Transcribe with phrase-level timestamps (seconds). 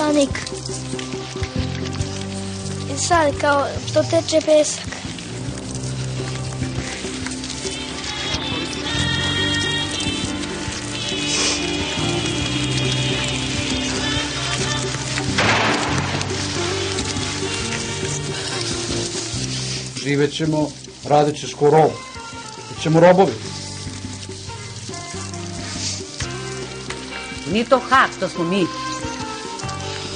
[0.00, 0.30] peščanik.
[2.94, 4.86] I sad kao što teče pesak.
[20.04, 20.70] Živet ćemo,
[21.08, 21.90] radit ćeš ko rob.
[22.76, 23.32] Bićemo robovi.
[27.52, 28.89] Nije to Hag, to smo mi.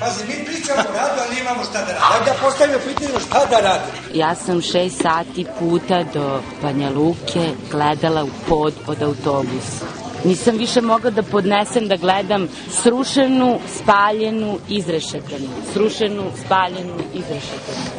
[0.00, 2.06] Pazi, mi pričamo o radu, ali nemamo šta da radimo.
[2.12, 3.92] Ajde da postavimo pitanje šta da radimo.
[4.14, 9.86] Ja sam šest sati puta do Banja Luke gledala u pod od autobusa.
[10.24, 12.48] Nisam više mogla da podnesem da gledam
[12.82, 15.48] srušenu, spaljenu, izrešetanu.
[15.72, 17.90] Srušenu, spaljenu, izrešetanu.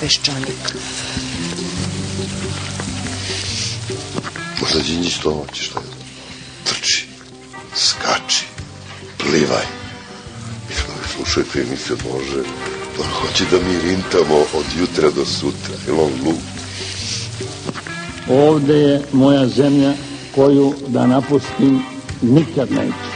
[0.00, 0.74] Peščanik.
[4.60, 5.86] Možda Đinđić to hoće što je.
[6.64, 7.06] Trči,
[7.74, 8.46] skači,
[9.18, 9.87] plivaj.
[11.18, 12.40] I slušajte emisiju Bože,
[13.00, 15.74] on hoće da mi rintamo od jutra do sutra.
[15.86, 16.38] Je on glup?
[18.28, 19.92] Ovde je moja zemlja
[20.34, 21.82] koju da napustim
[22.22, 23.08] nikad neću.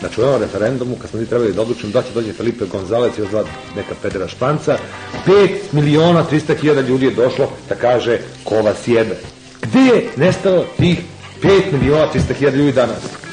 [0.00, 3.18] Znači u ovom referendumu, kad smo mi trebali da odlučimo da će dođe Felipe Gonzalez
[3.18, 3.44] i još dva
[3.76, 4.78] neka pedera španca,
[5.26, 9.16] 5 miliona 300 hiljada ljudi je došlo da kaže ko vas jebe.
[9.62, 10.98] Gde je nestalo tih
[11.42, 13.23] 5 miliona 300 hiljada ljudi danas?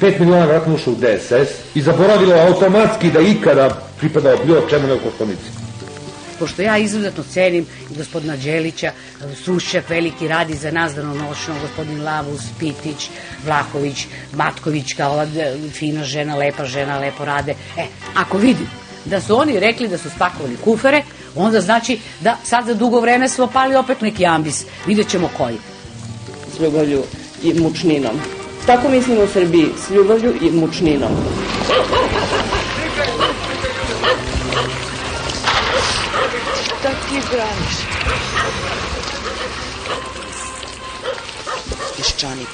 [0.00, 5.00] 5 miliona vratno ušlo u DSS i zaboravilo automatski da ikada pripadao bilo čemu nego
[5.00, 5.68] Koštonici.
[6.38, 7.66] Pošto ja izuzetno cenim
[7.96, 8.92] gospodina Đelića,
[9.44, 13.10] Sušćak veliki radi za nas danonoćno, gospodin Lavus, Pitić,
[13.46, 17.54] Vlahović, Matković, kao ova e, fina žena, lepa žena, lepo rade.
[17.76, 18.66] E, ako vidim
[19.04, 21.02] da su oni rekli da su spakovali kufere,
[21.36, 24.64] onda znači da sad za dugo vreme smo pali opet neki ambis.
[24.86, 25.56] Vidjet ćemo koji.
[26.56, 27.02] S ljubavlju
[27.42, 28.37] i mučninom.
[28.68, 31.10] Tako mislim u Srbiji, s ljubavlju i mučninom.
[36.64, 37.74] Šta ti braniš?
[41.96, 42.48] Peščanik.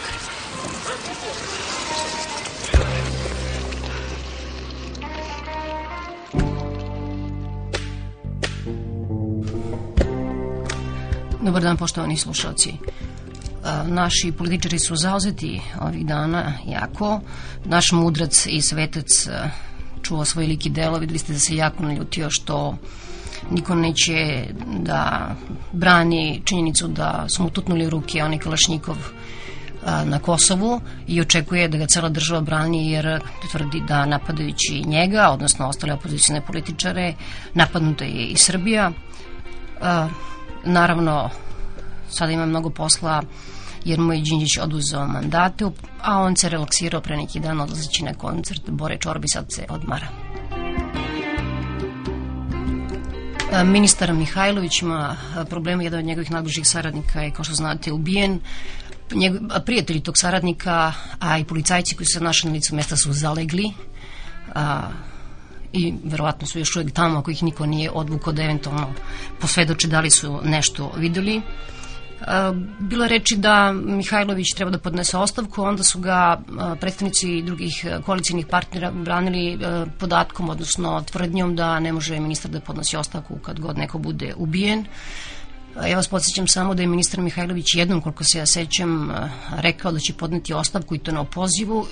[11.41, 12.73] Dobar dan, poštovani slušalci.
[13.87, 17.21] Naši političari su zauzeti ovih dana jako.
[17.65, 19.51] Naš mudrac i svetac e,
[20.03, 20.99] čuva svoj lik i delo.
[20.99, 22.77] Videli ste da se jako naljutio što
[23.51, 24.47] niko neće
[24.79, 25.31] da
[25.73, 28.97] brani činjenicu da su mu tutnuli ruke onaj Kalašnjikov
[30.05, 33.21] na Kosovu i očekuje da ga cela država brani jer
[33.51, 37.15] tvrdi da napadajući njega, odnosno ostale opozicijne političare,
[37.55, 38.93] napadnuta je i Srbija.
[40.65, 41.31] Naravno,
[42.09, 43.23] sada ima mnogo posla
[43.85, 45.65] jer mu je Đinđić oduzeo mandate,
[46.03, 50.07] a on se relaksirao pre neki dan odlazeći na koncert Bore Čorbi, sad se odmara.
[53.53, 57.93] A, Ministar Mihajlović ima a, problema, jedan od njegovih najbližih saradnika je, kao što znate,
[57.93, 58.41] ubijen.
[59.15, 62.97] Njegov, a, prijatelji tog saradnika, a i policajci koji su se našli na licu mesta
[62.97, 63.73] su zalegli.
[64.55, 64.89] A,
[65.73, 68.93] i verovatno su još uvek tamo ako ih niko nije odvukao da eventualno
[69.41, 71.43] posvedoče da li su nešto videli.
[72.79, 76.41] Bilo je reči da Mihajlović treba da podnese ostavku, onda su ga
[76.81, 79.59] predstavnici drugih koalicijnih partnera branili
[79.99, 84.87] podatkom, odnosno tvrdnjom da ne može ministar da podnosi ostavku kad god neko bude ubijen.
[85.89, 89.11] Ja vas podsjećam samo da je ministar Mihajlović jednom, koliko se ja sećam,
[89.57, 91.87] rekao da će podneti ostavku i to na opozivu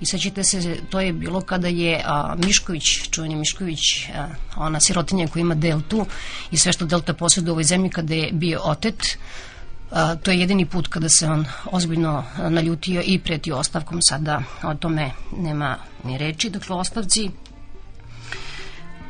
[0.00, 5.28] i sećate se, to je bilo kada je a, Mišković, čuveni Mišković, a, ona sirotinja
[5.28, 6.06] koja ima deltu
[6.50, 9.18] i sve što delta posjeduje u ovoj zemlji kada je bio otet,
[10.22, 15.10] to je jedini put kada se on ozbiljno naljutio i pretio ostavkom, sada o tome
[15.36, 17.30] nema ni reči, dakle ostavci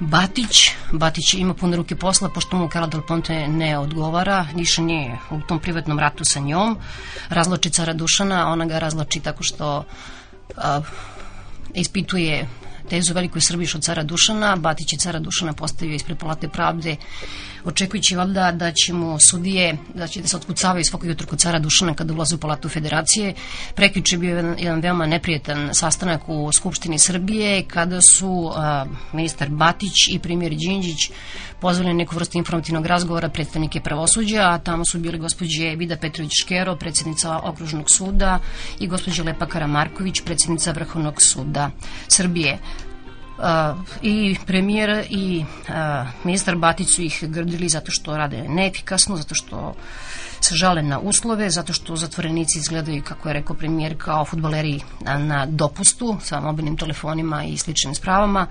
[0.01, 5.19] Batić, Batić ima pune ruke posla pošto mu Karla Del Ponte ne odgovara, više nije
[5.31, 6.79] u tom privatnom ratu sa njom.
[7.29, 9.85] Razloči cara Dušana, ona ga razloči tako što
[10.57, 10.81] a,
[11.75, 12.49] ispituje
[12.91, 14.57] tezu velikoj Srbiji od cara Dušana.
[14.57, 16.97] Batić je cara Dušana postavio ispred palate pravde,
[17.65, 21.59] očekujući valjda da će mu sudije, da će da se otkucavaju svakog jutra kod cara
[21.59, 23.35] Dušana kada ulaze u palatu federacije.
[23.75, 30.09] Prekjuče bio jedan, jedan veoma neprijetan sastanak u Skupštini Srbije kada su a, ministar Batić
[30.11, 31.11] i premijer Đinđić
[31.61, 36.77] pozvali neku vrstu informativnog razgovora predstavnike pravosuđa, a tamo su bili gospođe Vida Petrović Škero,
[36.77, 38.39] predsjednica Okružnog suda
[38.81, 41.71] i gospođa Lepa Karamarković, predsjednica Vrhovnog suda
[42.09, 42.59] Srbije.
[44.03, 45.45] I premijer i
[46.25, 49.75] ministar Batić su ih grdili zato što rade neefikasno, zato što
[50.41, 54.81] se žale na uslove, zato što zatvorenici izgledaju, kako je rekao premijer, kao futbaleri
[55.19, 58.47] na dopustu sa mobilnim telefonima i sličnim spravama.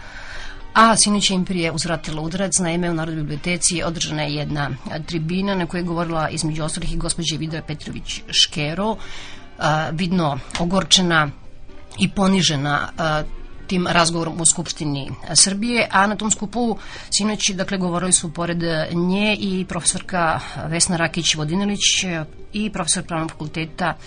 [0.73, 4.69] A sinoć je im prije uzvratila udarac, naime u Narodnoj biblioteci održana je jedna
[5.05, 8.95] tribina na kojoj je govorila između ostalih i gospođe Vida Petrović Škero,
[9.91, 11.29] vidno ogorčena
[11.99, 12.89] i ponižena
[13.67, 16.77] tim razgovorom u Skupštini Srbije, a na tom skupu
[17.17, 22.05] sinoć, dakle, govorili su pored nje i profesorka Vesna Rakić-Vodinilić
[22.53, 23.97] i profesor pravnog fakulteta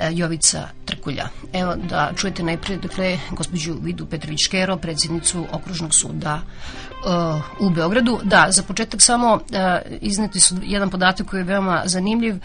[0.00, 1.28] E, Jovica Trkulja.
[1.52, 6.40] Evo da čujete najprije, dakle, gospođu Vidu Petrović Kero, predsjednicu Okružnog suda
[7.06, 8.20] uh, u Beogradu.
[8.22, 9.40] Da, za početak samo uh,
[10.00, 12.34] izneti su jedan podatak koji je veoma zanimljiv.
[12.34, 12.40] Uh,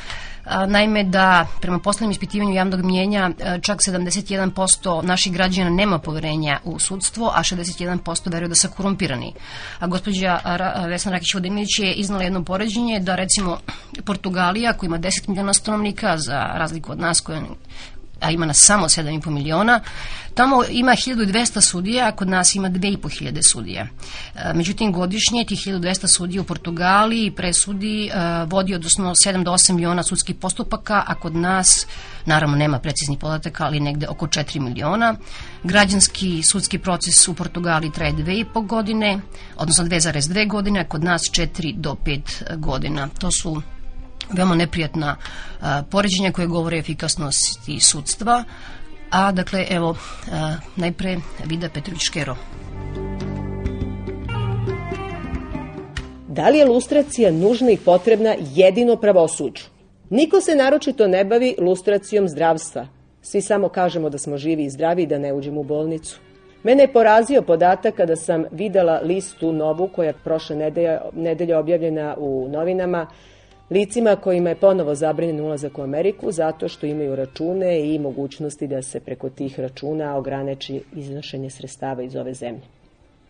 [0.68, 3.32] naime da prema poslednjem ispitivanju javnog mjenja
[3.62, 9.34] čak 71% naših građana nema poverenja u sudstvo, a 61% veruje da su korumpirani.
[9.80, 10.40] A gospođa
[10.88, 13.58] Vesna Rakić-Vodinić je iznala jedno poređenje da recimo
[14.06, 17.42] Portugalija koja ima 10 miliona stanovnika za razliku od nas koja
[18.20, 19.80] a ima nas samo 7,5 miliona,
[20.34, 23.88] tamo ima 1200 sudija, a kod nas ima 2500 sudija.
[24.36, 28.12] E, međutim, godišnje tih 1200 sudija u Portugaliji presudi e,
[28.46, 31.88] vodi odnosno 7 do 8 miliona sudskih postupaka, a kod nas,
[32.26, 35.16] naravno nema preciznih podataka, ali negde oko 4 miliona.
[35.64, 39.20] Građanski sudski proces u Portugaliji traje 2,5 godine,
[39.56, 43.08] odnosno 2,2 godine, a kod nas 4 do 5 godina.
[43.20, 43.62] To su
[44.34, 45.16] veoma neprijatna
[45.62, 48.44] a, poređenja koje govore o efikasnosti sudstva.
[49.12, 49.96] A, dakle, evo,
[50.32, 52.36] a, najpre Vida Petrović-Škero.
[56.28, 59.64] Da li je lustracija nužna i potrebna jedino pravosuđu?
[60.10, 62.88] Niko se naročito ne bavi lustracijom zdravstva.
[63.22, 66.20] Svi samo kažemo da smo živi i zdravi i da ne uđemo u bolnicu.
[66.64, 72.16] Mene je porazio podatak kada sam videla listu novu koja je prošle nedelje, nedelje objavljena
[72.18, 73.08] u novinama
[73.70, 78.82] licima kojima je ponovo zabranjen ulazak u Ameriku zato što imaju račune i mogućnosti da
[78.82, 82.62] se preko tih računa ograniči iznošenje sredstava iz ove zemlje.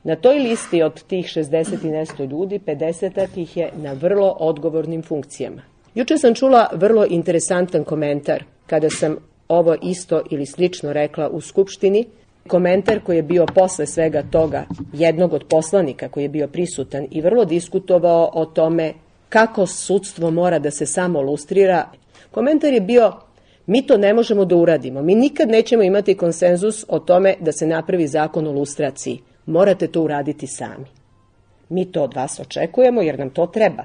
[0.03, 5.03] Na toj listi od tih 60 i nesto ljudi, 50 ih je na vrlo odgovornim
[5.03, 5.61] funkcijama.
[5.95, 9.17] Juče sam čula vrlo interesantan komentar kada sam
[9.47, 12.05] ovo isto ili slično rekla u Skupštini,
[12.47, 17.21] komentar koji je bio posle svega toga jednog od poslanika koji je bio prisutan i
[17.21, 18.93] vrlo diskutovao o tome
[19.35, 21.89] kako sudstvo mora da se samo lustrira.
[22.31, 23.13] Komentar je bio
[23.65, 25.01] mi to ne možemo da uradimo.
[25.01, 29.19] Mi nikad nećemo imati konsenzus o tome da se napravi zakon o lustraciji.
[29.45, 30.85] Morate to uraditi sami.
[31.69, 33.83] Mi to od vas očekujemo jer nam to treba.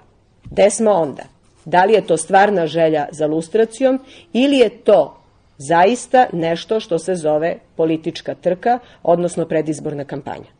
[0.50, 1.22] Gde smo onda?
[1.64, 4.00] Da li je to stvarna želja za lustracijom
[4.32, 5.16] ili je to
[5.58, 10.50] zaista nešto što se zove politička trka, odnosno predizborna kampanja?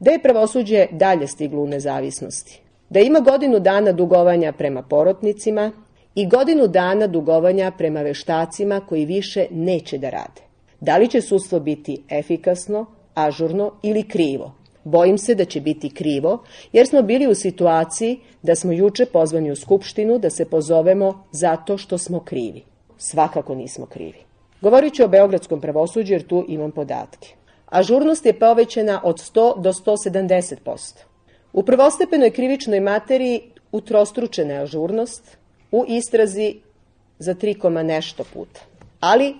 [0.00, 2.61] Gde je pravosuđe dalje stiglo u nezavisnosti?
[2.92, 5.72] Da ima godinu dana dugovanja prema porotnicima
[6.14, 10.42] i godinu dana dugovanja prema veštacima koji više neće da rade.
[10.80, 14.52] Da li će sudstvo biti efikasno, ažurno ili krivo?
[14.84, 19.50] Bojim se da će biti krivo, jer smo bili u situaciji da smo juče pozvani
[19.50, 22.62] u Skupštinu da se pozovemo zato što smo krivi.
[22.98, 24.18] Svakako nismo krivi.
[24.60, 27.34] Govorit ću o Beogradskom pravosuđu jer tu imam podatke.
[27.66, 31.11] Ažurnost je povećena od 100 do 170%.
[31.52, 33.40] U prvostepenoj krivičnoj materiji
[33.72, 35.36] utrostručena je ažurnost,
[35.72, 36.54] u istrazi
[37.18, 38.60] za 3, nešto puta.
[39.00, 39.34] Ali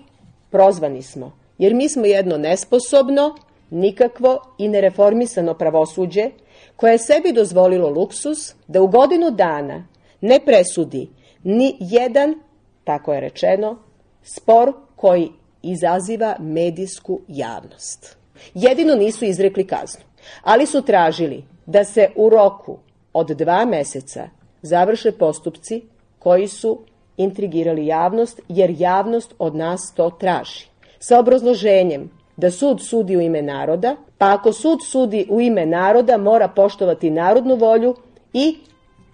[0.51, 3.35] prozvani smo, jer mi smo jedno nesposobno,
[3.69, 6.29] nikakvo i nereformisano pravosuđe
[6.75, 9.87] koje je sebi dozvolilo luksus da u godinu dana
[10.21, 11.09] ne presudi
[11.43, 12.35] ni jedan,
[12.83, 13.77] tako je rečeno,
[14.23, 15.29] spor koji
[15.61, 18.17] izaziva medijsku javnost.
[18.53, 20.03] Jedino nisu izrekli kaznu,
[20.41, 22.77] ali su tražili da se u roku
[23.13, 24.29] od dva meseca
[24.61, 25.81] završe postupci
[26.19, 26.79] koji su
[27.17, 30.67] intrigirali javnost, jer javnost od nas to traži.
[30.99, 36.17] Sa obrazloženjem da sud sudi u ime naroda, pa ako sud sudi u ime naroda,
[36.17, 37.95] mora poštovati narodnu volju
[38.33, 38.57] i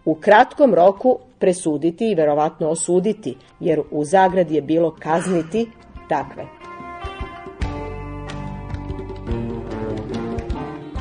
[0.06, 5.72] u kratkom roku presuditi i verovatno osuditi, jer u zagradi je bilo kazniti
[6.10, 6.46] takve.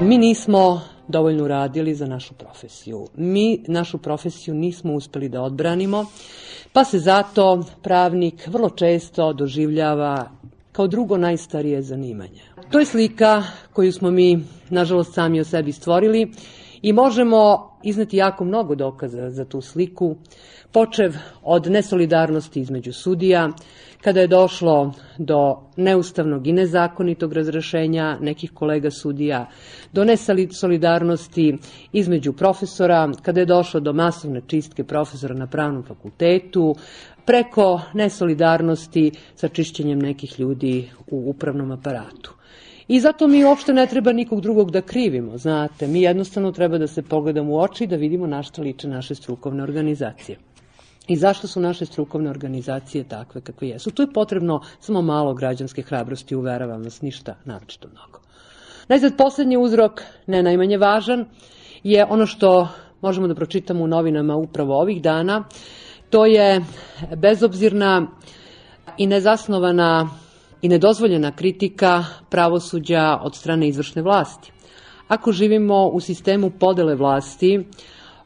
[0.00, 3.06] Mi nismo dovoljno radili za našu profesiju.
[3.16, 6.06] Mi našu profesiju nismo uspeli da odbranimo,
[6.72, 10.30] pa se zato pravnik vrlo često doživljava
[10.72, 12.40] kao drugo najstarije zanimanje.
[12.70, 16.32] To je slika koju smo mi, nažalost, sami o sebi stvorili
[16.82, 20.16] i možemo izneti jako mnogo dokaza za tu sliku,
[20.72, 23.48] počev od nesolidarnosti između sudija,
[24.00, 29.48] kada je došlo do neustavnog i nezakonitog razrešenja nekih kolega sudija,
[29.92, 31.58] do nesolidarnosti
[31.92, 36.74] između profesora, kada je došlo do masovne čistke profesora na pravnom fakultetu,
[37.24, 42.37] preko nesolidarnosti sa čišćenjem nekih ljudi u upravnom aparatu.
[42.88, 45.86] I zato mi uopšte ne treba nikog drugog da krivimo, znate.
[45.86, 49.14] Mi jednostavno treba da se pogledamo u oči i da vidimo na što liče naše
[49.14, 50.38] strukovne organizacije.
[51.08, 53.90] I zašto su naše strukovne organizacije takve kakve jesu?
[53.90, 58.20] Tu je potrebno samo malo građanske hrabrosti, uveravam vas, ništa naročito mnogo.
[58.88, 61.24] Najzad poslednji uzrok, ne najmanje važan,
[61.82, 62.68] je ono što
[63.00, 65.44] možemo da pročitamo u novinama upravo ovih dana,
[66.10, 66.64] to je
[67.16, 68.06] bezobzirna
[68.98, 70.08] i nezasnovana
[70.62, 74.52] i nedozvoljena kritika pravosuđa od strane izvršne vlasti.
[75.08, 77.64] Ako živimo u sistemu podele vlasti,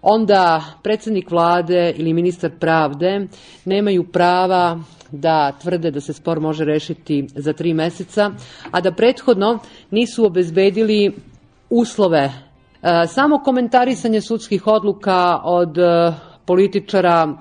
[0.03, 3.27] onda predsednik vlade ili ministar pravde
[3.65, 8.31] nemaju prava da tvrde da se spor može rešiti za tri meseca,
[8.71, 9.59] a da prethodno
[9.91, 11.13] nisu obezbedili
[11.71, 12.23] uslove.
[12.23, 12.33] E,
[13.07, 16.13] samo komentarisanje sudskih odluka od e,
[16.47, 17.37] političara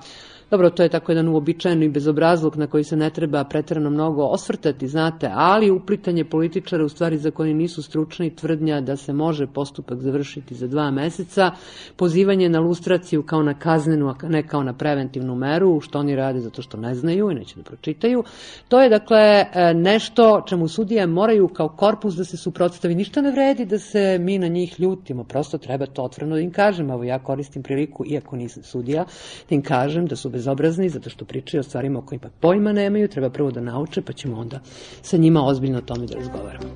[0.52, 4.88] Dobro, to je tako jedan uobičajeni bezobrazluk na koji se ne treba pretrano mnogo osvrtati,
[4.88, 10.00] znate, ali uplitanje političara u stvari za koje nisu stručni tvrdnja da se može postupak
[10.00, 11.50] završiti za dva meseca,
[11.96, 16.40] pozivanje na lustraciju kao na kaznenu, a ne kao na preventivnu meru, što oni rade
[16.40, 18.24] zato što ne znaju i neće da pročitaju.
[18.68, 22.94] To je dakle e, nešto čemu sudije moraju kao korpus da se suprotstavi.
[22.94, 26.52] Ništa ne vredi da se mi na njih ljutimo, prosto treba to otvoreno da im
[26.52, 26.90] kažem.
[26.90, 29.04] Evo ja koristim priliku, iako nisam sudija,
[29.48, 32.72] da im kažem da su bez bezobrazni, zato što pričaju o stvarima o kojima pojma
[32.72, 34.60] nemaju, treba prvo da nauče, pa ćemo onda
[35.02, 36.74] sa njima ozbiljno o tome da razgovaramo.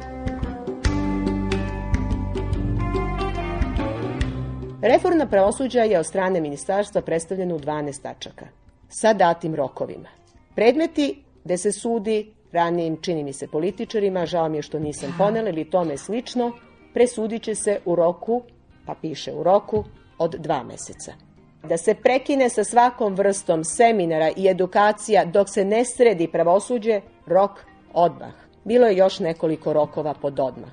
[4.82, 8.46] Reforma pravosuđa je od strane ministarstva predstavljena u 12 tačaka,
[8.88, 10.08] sa datim rokovima.
[10.54, 15.48] Predmeti gde se sudi ranijim, čini mi se, političarima, žao mi je što nisam ponela
[15.48, 16.52] ili tome slično,
[16.94, 18.42] presudit će se u roku,
[18.86, 19.84] pa piše u roku,
[20.18, 21.25] od dva meseca
[21.66, 27.50] da se prekine sa svakom vrstom seminara i edukacija dok se ne sredi pravosuđe, rok
[27.92, 28.32] odmah.
[28.64, 30.70] Bilo je još nekoliko rokova pod odmah.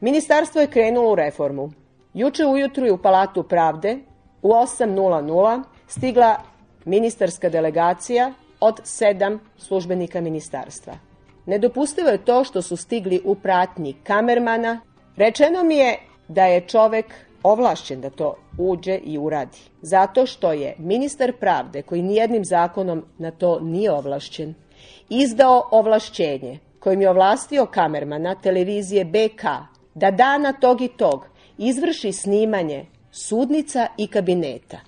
[0.00, 1.70] Ministarstvo je krenulo u reformu.
[2.14, 3.98] Juče ujutru je u Palatu pravde
[4.42, 6.36] u 8.00 stigla
[6.84, 10.94] ministarska delegacija od sedam službenika ministarstva.
[11.46, 14.80] Nedopustivo je to što su stigli u pratnji kamermana.
[15.16, 17.06] Rečeno mi je da je čovek
[17.42, 19.58] ovlašćen da to uđe i uradi.
[19.82, 24.54] Zato što je ministar pravde, koji nijednim zakonom na to nije ovlašćen,
[25.08, 29.44] izdao ovlašćenje kojim je ovlastio kamermana televizije BK
[29.94, 31.26] da dana tog i tog
[31.58, 34.78] izvrši snimanje sudnica i kabineta.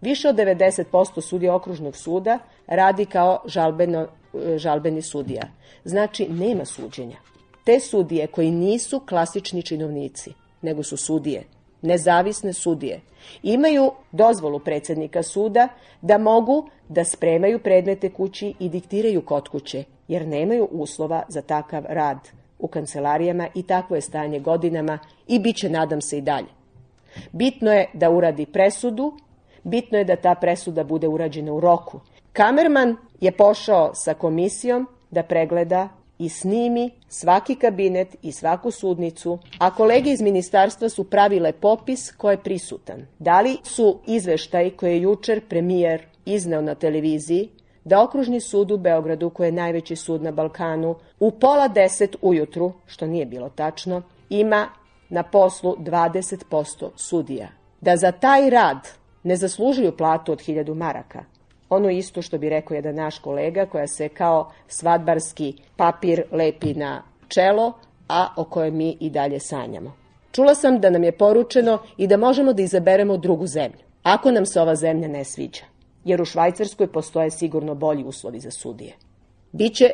[0.00, 4.08] Više od 90% sudija okružnog suda radi kao žalbeno,
[4.56, 5.42] žalbeni sudija.
[5.84, 7.16] Znači, nema suđenja.
[7.64, 10.32] Te sudije koji nisu klasični činovnici,
[10.62, 11.44] nego su sudije,
[11.82, 13.00] nezavisne sudije
[13.42, 15.68] imaju dozvolu predsednika suda
[16.02, 21.84] da mogu da spremaju predmete kući i diktiraju kod kuće, jer nemaju uslova za takav
[21.88, 22.18] rad
[22.58, 26.48] u kancelarijama i takvo je stanje godinama i bit će, nadam se, i dalje.
[27.32, 29.12] Bitno je da uradi presudu,
[29.62, 32.00] bitno je da ta presuda bude urađena u roku.
[32.32, 35.88] Kamerman je pošao sa komisijom da pregleda
[36.20, 42.30] i snimi svaki kabinet i svaku sudnicu, a kolege iz ministarstva su pravile popis ko
[42.30, 43.06] je prisutan.
[43.18, 47.48] Da li su izveštaj koje je jučer premijer izneo na televiziji
[47.84, 52.72] da okružni sud u Beogradu, koji je najveći sud na Balkanu, u pola deset ujutru,
[52.86, 54.68] što nije bilo tačno, ima
[55.08, 57.48] na poslu 20% sudija.
[57.80, 58.88] Da za taj rad
[59.22, 61.24] ne zaslužuju platu od 1000 maraka,
[61.70, 67.02] ono isto što bi rekao jedan naš kolega koja se kao svadbarski papir lepi na
[67.28, 67.72] čelo,
[68.08, 69.92] a o kojem mi i dalje sanjamo.
[70.32, 74.46] Čula sam da nam je poručeno i da možemo da izaberemo drugu zemlju, ako nam
[74.46, 75.62] se ova zemlja ne sviđa,
[76.04, 78.92] jer u Švajcarskoj postoje sigurno bolji uslovi za sudije.
[79.52, 79.90] Biće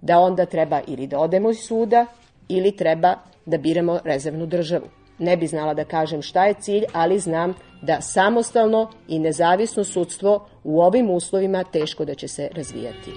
[0.00, 2.06] da onda treba ili da odemo iz suda
[2.48, 3.14] ili treba
[3.46, 4.86] da biramo rezervnu državu.
[5.20, 10.46] Ne bi znala da kažem šta je cilj, ali znam da samostalno i nezavisno sudstvo
[10.64, 13.10] u ovim uslovima teško da će se razvijati.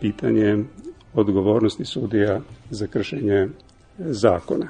[0.00, 0.64] Pitanje
[1.14, 2.40] odgovornosti sudija
[2.70, 3.48] za kršenje
[3.98, 4.68] zakona.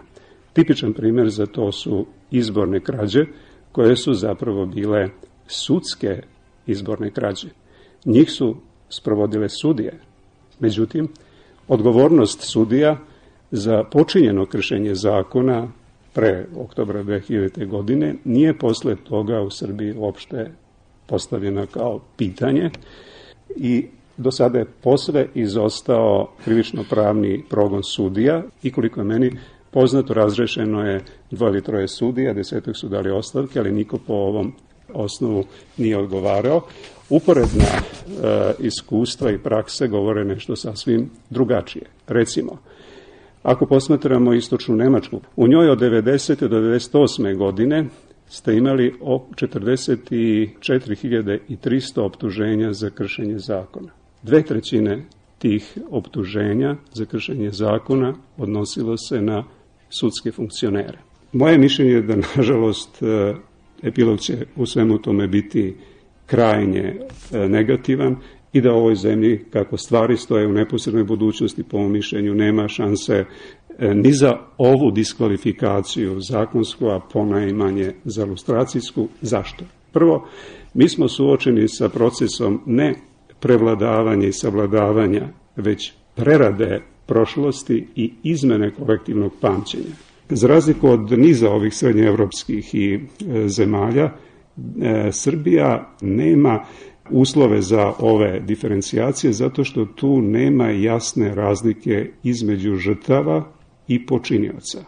[0.53, 3.25] Tipičan primjer za to su izborne krađe,
[3.73, 5.09] koje su zapravo bile
[5.47, 6.23] sudske
[6.67, 7.49] izborne krađe.
[8.05, 8.57] Njih su
[8.89, 10.01] sprovodile sudije.
[10.61, 11.09] Međutim,
[11.69, 12.97] odgovornost sudija
[13.51, 15.69] za počinjeno kršenje zakona
[16.13, 17.67] pre oktobra 2000.
[17.67, 20.51] godine nije posle toga u Srbiji uopšte
[21.07, 22.71] postavljena kao pitanje
[23.57, 29.31] i do sada je posve izostao krivično pravni progon sudija i koliko je meni
[29.71, 34.53] poznato razrešeno je dvoje ili troje sudija, desetak su dali ostavke, ali niko po ovom
[34.93, 35.45] osnovu
[35.77, 36.61] nije odgovarao.
[37.11, 37.79] Uporedna e,
[38.59, 41.85] iskustva i prakse govore nešto sasvim drugačije.
[42.09, 42.59] Recimo,
[43.43, 46.49] ako posmatramo istočnu Nemačku, u njoj od 90.
[46.49, 47.37] do 98.
[47.37, 47.85] godine
[48.29, 53.91] ste imali 44.300 optuženja za kršenje zakona.
[54.23, 55.05] Dve trećine
[55.39, 59.45] tih optuženja za kršenje zakona odnosilo se na
[59.91, 60.99] sudske funkcionere.
[61.33, 63.35] Moje mišljenje je da, nažalost, e,
[63.83, 65.77] epilog će u svemu tome biti
[66.27, 66.95] krajnje
[67.33, 68.17] e, negativan
[68.53, 73.25] i da ovoj zemlji, kako stvari stoje u neposrednoj budućnosti, po mojom mišljenju, nema šanse
[73.79, 79.09] e, ni za ovu diskvalifikaciju zakonsku, a ponajmanje za lustracijsku.
[79.21, 79.65] Zašto?
[79.93, 80.29] Prvo,
[80.75, 82.95] mi smo suočeni sa procesom ne
[83.41, 89.95] prevladavanja i savladavanja, već prerade prošlosti i izmene kolektivnog pamćenja.
[90.29, 92.99] Za razliku od niza ovih srednjeevropskih i e,
[93.49, 94.11] zemalja,
[94.57, 96.65] e, Srbija nema
[97.11, 103.45] uslove za ove diferencijacije zato što tu nema jasne razlike između žrtava
[103.89, 104.85] i počinioca.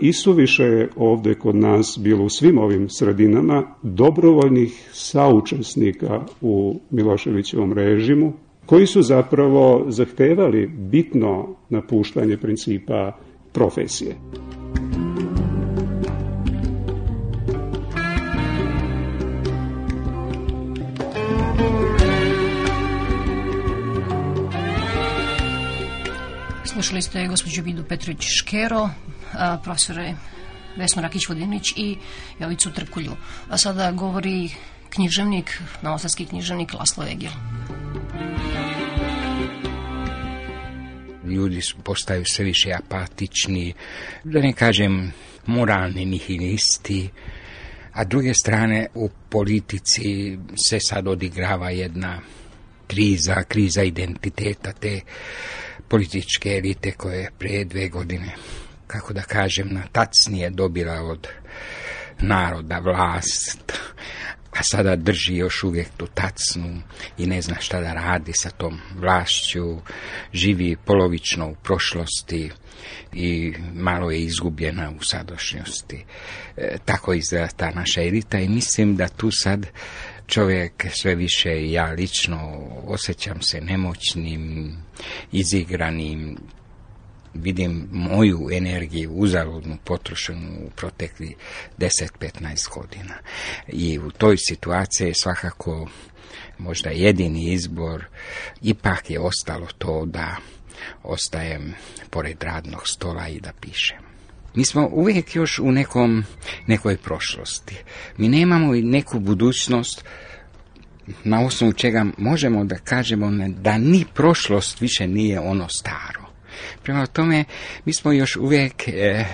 [0.00, 8.32] Isuviše je ovde kod nas bilo u svim ovim sredinama dobrovoljnih saučesnika u Miloševićevom režimu,
[8.66, 13.12] koji su zapravo zahtevali bitno napuštanje principa
[13.52, 14.14] profesije.
[26.86, 28.90] Slušali ste gospođu Vidu Petrović Škero,
[29.62, 30.14] profesore
[30.76, 31.96] Vesnu Rakić-Vodinić i
[32.38, 33.12] Jovicu Trkulju.
[33.48, 34.50] A sada govori
[34.90, 37.30] književnik, novosadski književnik Laslo Egil.
[41.24, 43.74] Ljudi postaju sve više apatični,
[44.24, 45.12] da ne kažem
[45.46, 47.10] moralni nihilisti,
[47.92, 52.20] a druge strane u politici se sad odigrava jedna
[52.86, 55.00] kriza, kriza identiteta te
[55.88, 58.34] političke elite koje pre dve godine,
[58.86, 61.28] kako da kažem, na tacnije dobila od
[62.20, 63.72] naroda vlast,
[64.52, 66.82] a sada drži još uvijek tu tacnu
[67.18, 69.76] i ne zna šta da radi sa tom vlašću,
[70.32, 72.50] živi polovično u prošlosti
[73.12, 76.04] i malo je izgubljena u sadašnjosti.
[76.56, 79.66] E, tako izgleda ta naša elita i mislim da tu sad
[80.26, 84.72] čovjek sve više, ja lično osjećam se nemoćnim,
[85.32, 86.38] izigranim,
[87.34, 91.34] vidim moju energiju uzaludnu potrošenu u protekli
[91.78, 93.14] 10-15 godina.
[93.68, 95.88] I u toj situaciji svakako
[96.58, 98.04] možda jedini izbor
[98.62, 100.36] ipak je ostalo to da
[101.02, 101.74] ostajem
[102.10, 104.05] pored radnog stola i da pišem.
[104.56, 106.24] Mi smo uvijek još u nekom,
[106.66, 107.76] nekoj prošlosti.
[108.16, 110.04] Mi nemamo neku budućnost
[111.24, 116.26] na osnovu čega možemo da kažemo da ni prošlost više nije ono staro.
[116.82, 117.44] Prema tome,
[117.84, 119.24] mi smo još uvijek e,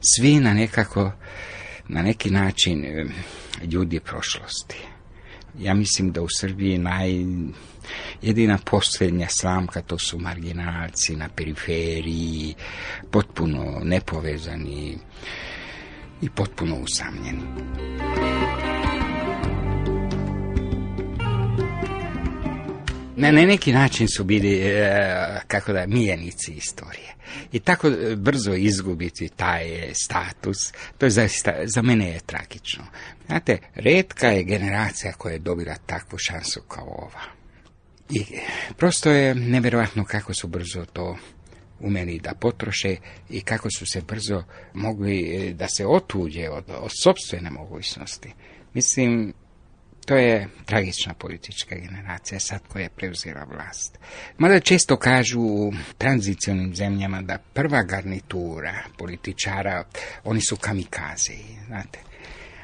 [0.00, 1.12] svi na nekako,
[1.88, 3.06] na neki način e,
[3.64, 4.89] ljudi prošlosti.
[5.58, 7.10] Ja mislim da u Srbiji naj,
[8.22, 12.54] jedina posljednja slamka to su marginalci na periferiji,
[13.10, 14.98] potpuno nepovezani
[16.22, 17.42] i potpuno usamljeni.
[23.20, 27.14] Na, na neki način su bili, e, kako da, mijenici istorije.
[27.52, 29.64] I tako e, brzo izgubiti taj
[30.04, 32.84] status, to je zaista, za mene je tragično.
[33.26, 37.22] Znate, redka je generacija koja je dobila takvu šansu kao ova.
[38.10, 38.24] I
[38.76, 41.16] prosto je nevjerojatno kako su brzo to
[41.80, 42.96] umeli da potroše
[43.30, 48.32] i kako su se brzo mogli e, da se otuđe od, od sobstvene mogućnosti.
[48.74, 49.34] Mislim,
[50.10, 53.98] to je tragična politička generacija sad koja je preuzela vlast.
[54.38, 59.84] Mada često kažu u tranzicionim zemljama da prva garnitura političara,
[60.24, 61.32] oni su kamikaze,
[61.66, 61.98] znate.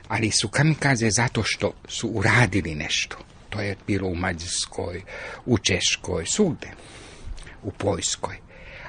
[0.08, 3.16] Ali su kamikaze zato što su uradili nešto.
[3.50, 5.02] To je bilo u Mađarskoj,
[5.46, 6.68] u Češkoj, svugde.
[7.62, 8.36] u Poljskoj.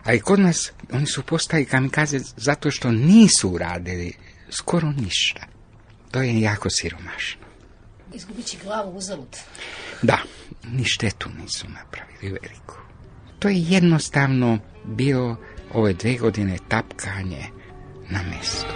[0.03, 4.13] Ali kod nas oni su postali kamikaze zato što nisu uradili
[4.49, 5.47] skoro ništa.
[6.11, 7.46] To je jako siromašno.
[8.17, 9.37] Izgubit glavu uzalud.
[10.01, 10.17] Da,
[10.71, 12.75] ni štetu nisu napravili veliku.
[13.39, 15.35] To je jednostavno bio
[15.73, 17.45] ove dve godine tapkanje
[18.09, 18.73] na mestu.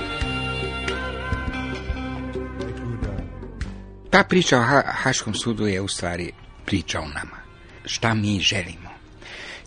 [4.10, 6.32] Ta priča o ha Haškom sudu je u stvari
[6.66, 7.38] priča o nama.
[7.86, 8.90] Šta mi želimo.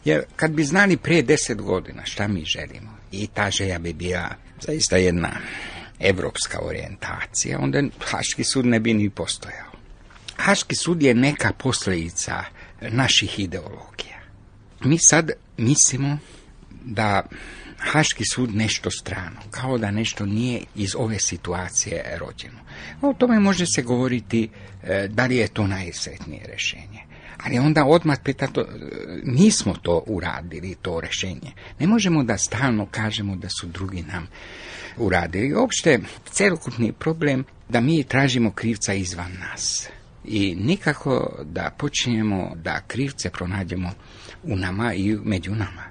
[0.05, 4.29] Jer kad bi znali prije deset godina šta mi želimo i ta želja bi bila
[4.61, 5.31] zaista jedna
[6.01, 9.73] evropska orijentacija, onda Haški sud ne bi ni postojao.
[10.37, 12.45] Haški sud je neka posljedica
[12.81, 14.21] naših ideologija.
[14.81, 16.19] Mi sad mislimo
[16.85, 17.23] da
[17.79, 22.59] Haški sud nešto strano, kao da nešto nije iz ove situacije rođeno.
[23.03, 24.49] O tome može se govoriti
[24.83, 27.05] e, da li je to najsretnije rješenje.
[27.45, 28.67] Ali onda odmah pita to,
[29.25, 31.53] nismo to uradili, to rješenje.
[31.79, 34.29] Ne možemo da stalno kažemo da su drugi nam
[34.97, 35.55] uradili.
[35.55, 35.99] Uopšte,
[36.31, 39.89] celokupni problem da mi tražimo krivca izvan nas.
[40.25, 43.91] I nikako da počinjemo da krivce pronađemo
[44.43, 45.85] u nama i među nama.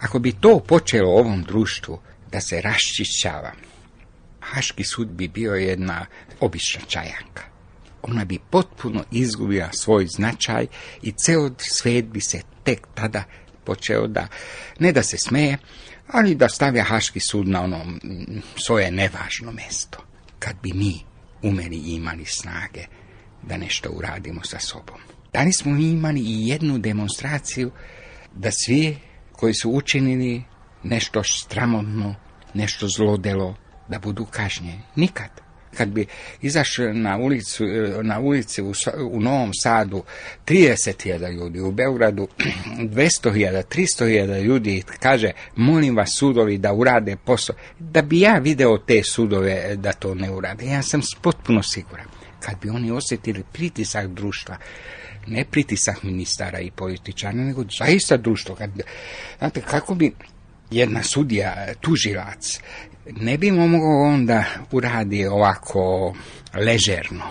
[0.00, 2.00] Ako bi to počelo u ovom društvu
[2.32, 3.52] da se raščišćava,
[4.40, 6.06] Haški sud bi bio jedna
[6.40, 7.42] obična čajanka.
[8.02, 10.66] Ona bi potpuno izgubila svoj značaj
[11.02, 13.24] i ceo svet bi se tek tada
[13.64, 14.28] počeo da,
[14.78, 15.58] ne da se smeje,
[16.08, 17.84] ali da stavlja Haški sud na ono
[18.56, 19.98] svoje nevažno mesto.
[20.38, 20.94] Kad bi mi
[21.42, 22.84] umeli i imali snage
[23.42, 25.00] da nešto uradimo sa sobom.
[25.32, 27.70] Da li smo imali i jednu demonstraciju
[28.34, 28.98] da svi
[29.32, 30.44] koji su učinili
[30.82, 32.14] nešto stramotno,
[32.54, 33.56] nešto zlodelo,
[33.88, 34.80] da budu kažnjeni.
[34.96, 35.43] Nikad.
[35.76, 36.06] Kad bi
[36.42, 37.64] izašli na ulicu,
[38.02, 38.72] na ulici u,
[39.10, 40.02] u Novom Sadu
[40.46, 42.28] 30.000 ljudi, u Beogradu
[42.78, 49.02] 200.000, 300.000 ljudi kaže molim vas sudovi da urade posao, da bi ja video te
[49.02, 50.66] sudove da to ne urade.
[50.66, 52.06] Ja sam potpuno siguran.
[52.40, 54.56] Kad bi oni osjetili pritisak društva,
[55.26, 58.54] ne pritisak ministara i političara, nego zaista društvo.
[58.54, 58.70] Kad,
[59.38, 60.12] znate, kako bi
[60.70, 62.60] jedna sudija, tužilac,
[63.06, 66.14] ne bi mogao onda uradi ovako
[66.54, 67.24] ležerno.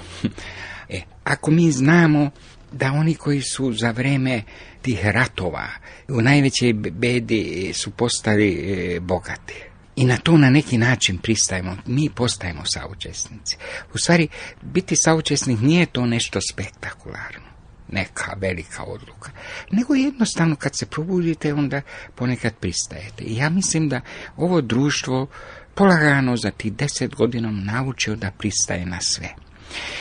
[0.90, 2.30] E, ako mi znamo
[2.72, 4.44] da oni koji su za vreme
[4.82, 5.68] tih ratova
[6.10, 9.64] u najvećoj bedi su postali e, bogati.
[9.96, 13.58] I na to na neki način pristajemo, mi postajemo saučesnici.
[13.94, 14.28] U stvari,
[14.62, 17.54] biti saučesnik nije to nešto spektakularno
[17.94, 19.32] neka velika odluka.
[19.72, 21.82] Nego jednostavno kad se probudite onda
[22.16, 23.24] ponekad pristajete.
[23.24, 24.02] I ja mislim da
[24.38, 25.28] ovo društvo
[25.76, 29.30] polagano za tih deset godina naučio da pristaje na sve.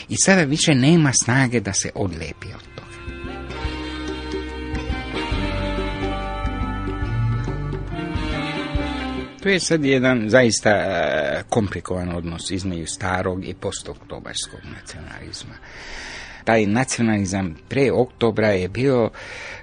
[0.08, 2.92] I sada više nema snage da se odlepi od toga.
[9.42, 15.54] To je sad jedan zaista e, komplikovan odnos između starog i postoktobarskog nacionalizma
[16.44, 19.10] taj nacionalizam pre oktobra je bio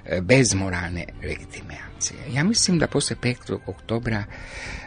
[0.04, 1.04] e, bez moralne
[2.00, 2.34] legitimacije.
[2.34, 3.58] Ja mislim da posle 5.
[3.66, 4.24] oktobra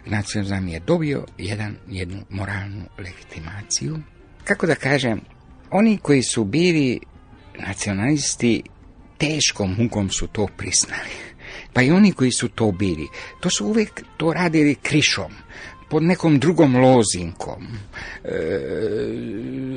[0.06, 4.00] nacionalizam je dobio jedan, jednu moralnu legitimaciju.
[4.44, 5.22] Kako da kažem,
[5.72, 7.00] oni koji su bili
[7.68, 8.64] nacionalisti
[9.18, 11.34] teškom mukom su to prisnali.
[11.74, 13.08] Pa i oni koji su to bili,
[13.40, 15.32] to su uvijek to radili krišom
[15.90, 17.68] pod nekom drugom lozinkom,
[18.24, 18.34] e,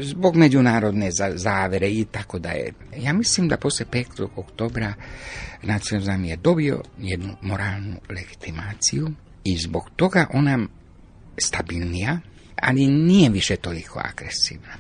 [0.00, 2.72] zbog međunarodne zavere i tako da je.
[2.96, 4.28] Ja mislim da posle 5.
[4.36, 4.94] oktobra
[5.62, 9.10] nacionalizam je dobio jednu moralnu legitimaciju
[9.44, 10.66] i zbog toga ona
[11.38, 12.18] stabilnija,
[12.62, 14.72] ali nije više toliko agresivna.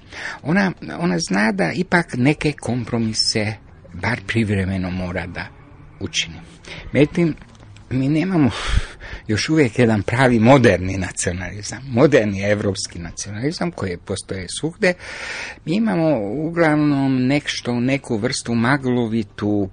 [0.42, 3.52] Ona, ona zna da ipak neke kompromise
[3.94, 5.46] bar privremeno mora da
[6.00, 6.36] učini.
[6.92, 7.34] Međutim,
[7.90, 8.50] mi nemamo
[9.26, 14.94] još uvijek jedan pravi moderni nacionalizam, moderni evropski nacionalizam koji postoje svugde.
[15.64, 19.68] Mi imamo uglavnom nešto, neku vrstu maglovitu,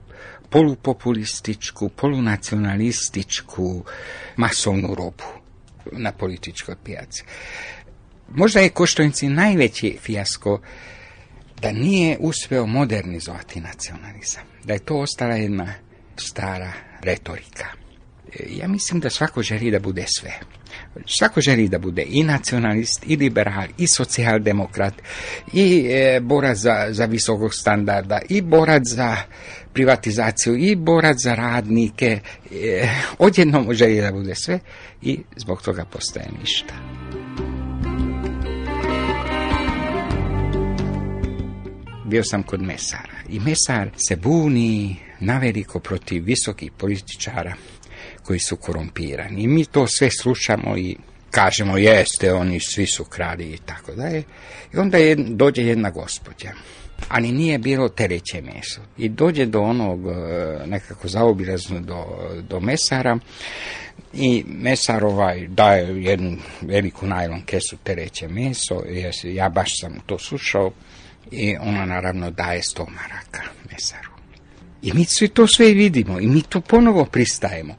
[0.53, 3.83] polupopulističku, polunacionalističku
[4.35, 5.23] masovnu robu
[5.91, 7.23] na političkoj pijaci.
[8.29, 10.61] Možda je Koštovinci najveći fijasko
[11.61, 15.73] da nije uspeo modernizovati nacionalizam, da je to ostala jedna
[16.17, 17.65] stara retorika.
[18.49, 20.39] Ja mislim da svako želi da bude sve.
[21.05, 24.93] Svako želi da bude i nacionalist, i liberal, i socijaldemokrat,
[25.53, 29.15] i e, borac za, za visokog standarda, i borac za
[29.73, 32.19] privatizaciju, i borac za radnike.
[32.51, 34.59] E, odjednom želi da bude sve
[35.01, 36.73] i zbog toga postaje ništa.
[42.05, 47.53] Bio sam kod mesara i mesar se buni naveliko protiv visokih političara
[48.23, 49.43] koji su korumpirani.
[49.43, 50.95] I mi to sve slušamo i
[51.31, 54.23] kažemo jeste, oni svi su krali i tako dalje.
[54.73, 56.51] I onda je, dođe jedna gospođa,
[57.09, 58.81] ali nije bilo tereće meso.
[58.97, 60.13] I dođe do onog e,
[60.65, 62.05] nekako zaobilazno do,
[62.49, 63.17] do mesara
[64.13, 68.83] i mesar ovaj daje jednu veliku najlon kesu tereće meso,
[69.23, 70.71] ja baš sam to slušao
[71.31, 74.09] i ona naravno daje sto maraka mesaru.
[74.81, 77.75] I mi svi to sve vidimo i mi to ponovo pristajemo.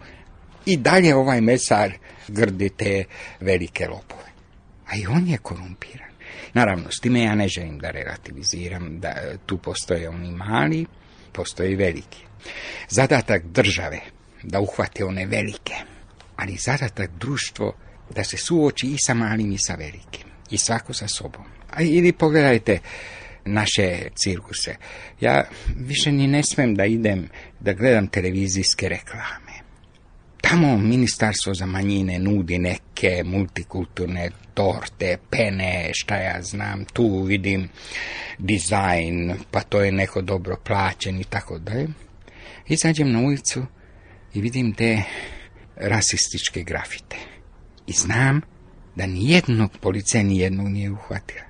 [0.67, 1.93] I dalje ovaj mesar
[2.29, 3.05] grdi te
[3.41, 4.31] velike lopove.
[4.87, 6.11] A i on je korumpiran.
[6.53, 9.15] Naravno, s time ja ne želim da relativiziram, da
[9.47, 10.87] tu postoje oni mali,
[11.33, 12.25] postoje i veliki.
[12.89, 14.01] Zadatak države
[14.43, 15.75] da uhvate one velike,
[16.37, 17.75] ali zadatak društvo
[18.11, 20.29] da se suoči i sa malim i sa velikim.
[20.51, 21.45] I svako sa sobom.
[21.71, 22.79] A ili pogledajte
[23.45, 24.77] naše cirkuse.
[25.21, 25.45] Ja
[25.77, 27.29] više ni ne smem da idem
[27.61, 29.44] da gledam televizijske reklame.
[30.51, 37.69] Tamo ministarstvo za manjine nudi neke multikulturne torte, pene, šta ja znam, tu vidim
[38.39, 41.89] dizajn, pa to je neko dobro plaćen i tako dalje.
[42.69, 43.67] Izađem na ulicu
[44.35, 45.03] i vidim te
[45.77, 47.17] rasističke grafite.
[47.87, 48.41] I znam
[48.97, 51.45] da nijednog policija nijednog nije uhvatila.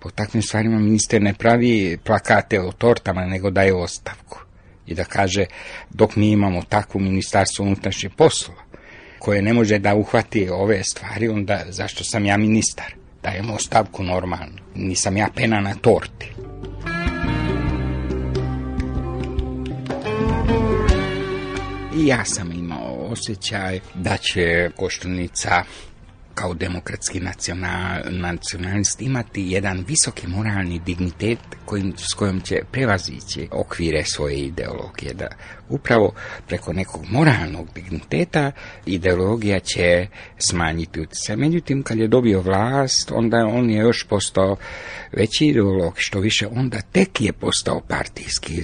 [0.00, 4.27] Po takvim stvarima ministar ne pravi plakate o tortama, nego daje ostavku.
[4.88, 5.44] I da kaže,
[5.90, 8.62] dok mi imamo takvu ministarstvo unutrašnjih poslova,
[9.18, 12.94] koje ne može da uhvati ove stvari, onda zašto sam ja ministar?
[13.22, 14.58] Dajem ostavku normalno.
[14.74, 16.32] Nisam ja pena na torti.
[21.96, 25.62] I ja sam imao osjećaj da će Koštunica
[26.38, 34.04] kao demokratski nacional, nacionalist imati jedan visoki moralni dignitet kojim, s kojom će prevazići okvire
[34.04, 35.14] svoje ideologije.
[35.14, 35.26] Da
[35.68, 36.12] upravo
[36.46, 38.52] preko nekog moralnog digniteta
[38.86, 40.06] ideologija će
[40.38, 41.36] smanjiti utjecaj.
[41.36, 44.56] Međutim, kad je dobio vlast, onda on je još postao
[45.12, 48.62] veći ideolog, što više onda tek je postao partijski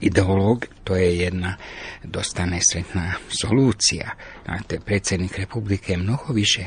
[0.00, 0.66] ideolog.
[0.84, 1.56] To je jedna
[2.04, 4.10] dosta nesretna solucija.
[4.44, 6.66] Znate, predsjednik Republike mnogo više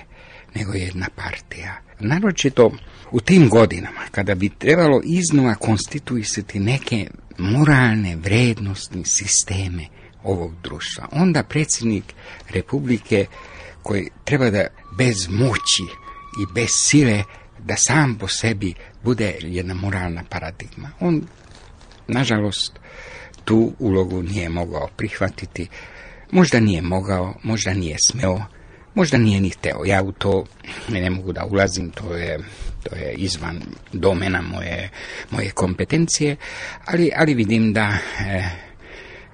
[0.55, 1.81] nego jedna partija.
[1.99, 2.71] Naročito
[3.11, 9.85] u tim godinama, kada bi trebalo iznova konstituisati neke moralne vrednostni sisteme
[10.23, 12.03] ovog društva, onda predsjednik
[12.49, 13.25] Republike
[13.83, 15.83] koji treba da bez moći
[16.41, 17.23] i bez sile
[17.59, 20.89] da sam po sebi bude jedna moralna paradigma.
[20.99, 21.21] On,
[22.07, 22.79] nažalost,
[23.45, 25.67] tu ulogu nije mogao prihvatiti,
[26.31, 28.41] možda nije mogao, možda nije smeo,
[28.95, 29.85] Možda nije ni hteo.
[29.85, 30.45] Ja u to
[30.89, 32.39] ne mogu da ulazim, to je,
[32.83, 33.61] to je izvan
[33.93, 34.89] domena moje,
[35.31, 36.35] moje kompetencije,
[36.85, 38.43] ali, ali vidim da e,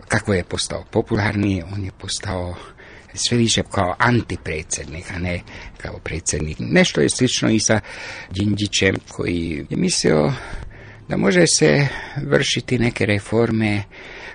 [0.07, 2.55] kako je postao popularni, on je postao
[3.13, 5.41] sve više kao antipredsjednik, a ne
[5.77, 6.57] kao predsjednik.
[6.59, 7.79] Nešto je slično i sa
[8.31, 10.33] Đinđićem koji je mislio
[11.09, 11.87] da može se
[12.23, 13.83] vršiti neke reforme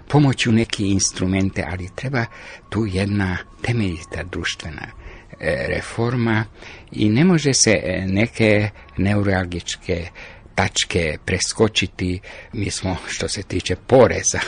[0.09, 2.25] pomoću neke instrumente, ali treba
[2.71, 5.00] tu jedna temeljita društvena
[5.41, 6.45] reforma
[6.93, 10.09] i ne može se e, neke neuralgičke
[10.55, 12.21] tačke preskočiti.
[12.53, 14.41] Mi smo, što se tiče poreza,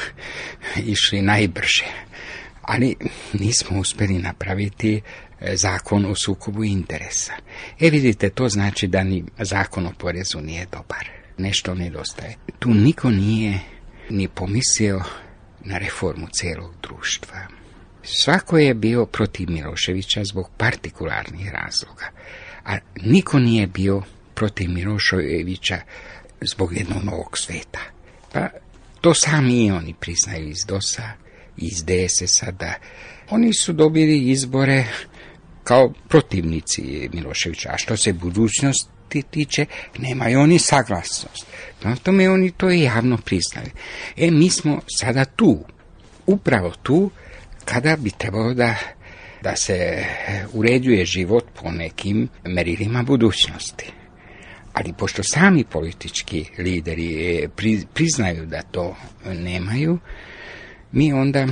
[0.95, 1.85] išli najbrže.
[2.63, 2.97] Ali
[3.33, 5.01] nismo uspjeli napraviti
[5.41, 7.33] e, zakon o sukobu interesa.
[7.81, 11.09] E vidite, to znači da ni zakon o porezu nije dobar.
[11.39, 12.37] Nešto nedostaje.
[12.59, 13.59] Tu niko nije
[14.11, 15.03] ni pomislio
[15.61, 17.62] na reformu cijelog društva.
[18.05, 22.11] Svako je bio protiv Miloševića zbog partikularnih razloga,
[22.65, 24.03] a niko nije bio
[24.35, 25.81] protiv Miloševića
[26.41, 27.81] zbog jednog novog sveta.
[28.33, 28.49] Pa
[29.01, 31.13] to sami i oni priznaju iz DOS-a,
[31.57, 32.75] iz DSS-a, da
[33.31, 34.85] oni su dobili izbore
[35.65, 39.67] kao protivnici Miloševića, a što se budućnosti tiče,
[39.99, 41.47] nemaju oni saglasnost.
[41.83, 43.71] Na tome oni to i javno priznaju.
[44.17, 45.65] E, mi smo sada tu,
[46.27, 47.11] upravo tu,
[47.65, 48.75] kada bi trebalo da,
[49.43, 50.05] da se
[50.53, 53.93] uređuje život po nekim merilima budućnosti.
[54.73, 57.49] Ali pošto sami politički lideri e,
[57.95, 59.99] priznaju da to nemaju,
[60.93, 61.47] mi onda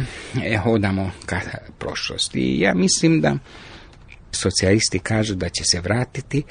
[0.44, 1.40] e, hodamo ka
[1.78, 2.40] prošlosti.
[2.40, 3.36] I ja mislim da
[4.32, 6.42] socijalisti kažu da će se vratiti.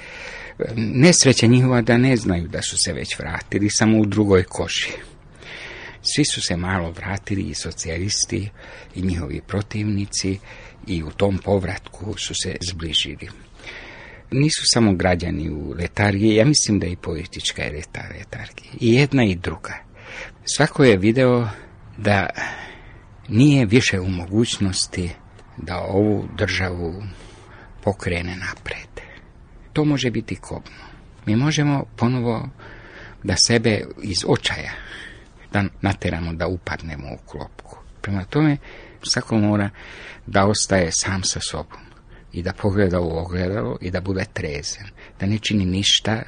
[0.75, 4.91] Nesreća njihova da ne znaju da su se već vratili, samo u drugoj koši.
[6.01, 8.49] Svi su se malo vratili i socijalisti
[8.95, 10.39] i njihovi protivnici
[10.87, 13.29] i u tom povratku su se zbližili.
[14.31, 18.71] Nisu samo građani u letargiji, ja mislim da i politička je letargija.
[18.79, 19.73] I jedna i druga.
[20.45, 21.49] Svako je video
[21.97, 22.29] da
[23.27, 25.09] nije više u mogućnosti
[25.57, 27.03] da ovu državu
[27.83, 28.89] pokrene napred.
[29.73, 30.77] To može biti kobno.
[31.25, 32.49] Mi možemo ponovo
[33.23, 34.88] da sebe iz očaja
[35.51, 37.77] da nateramo da upadnemo u klopku.
[38.01, 38.57] Prema tome,
[39.03, 39.69] svako mora
[40.25, 41.79] da ostaje sam sa sobom
[42.31, 44.87] i da pogleda u ogledalo i da bude trezen,
[45.19, 46.21] da ne čini ništa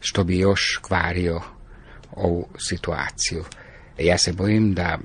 [0.00, 1.40] što bi još kvario
[2.12, 3.44] ovu situaciju.
[3.98, 4.98] Ja se bojim da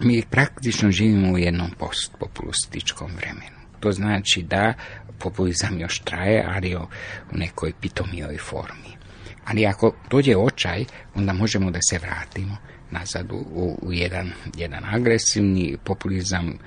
[0.00, 3.56] mi praktično živimo u jednom postpopulističkom vremenu.
[3.80, 4.74] To znači da
[5.18, 6.86] populizam još traje, ali u
[7.32, 8.96] nekoj pitomijoj formi.
[9.44, 10.84] Ali ako dođe očaj,
[11.14, 12.56] onda možemo da se vratimo
[12.92, 16.58] nazad u, u jedan, jedan agresivni populizam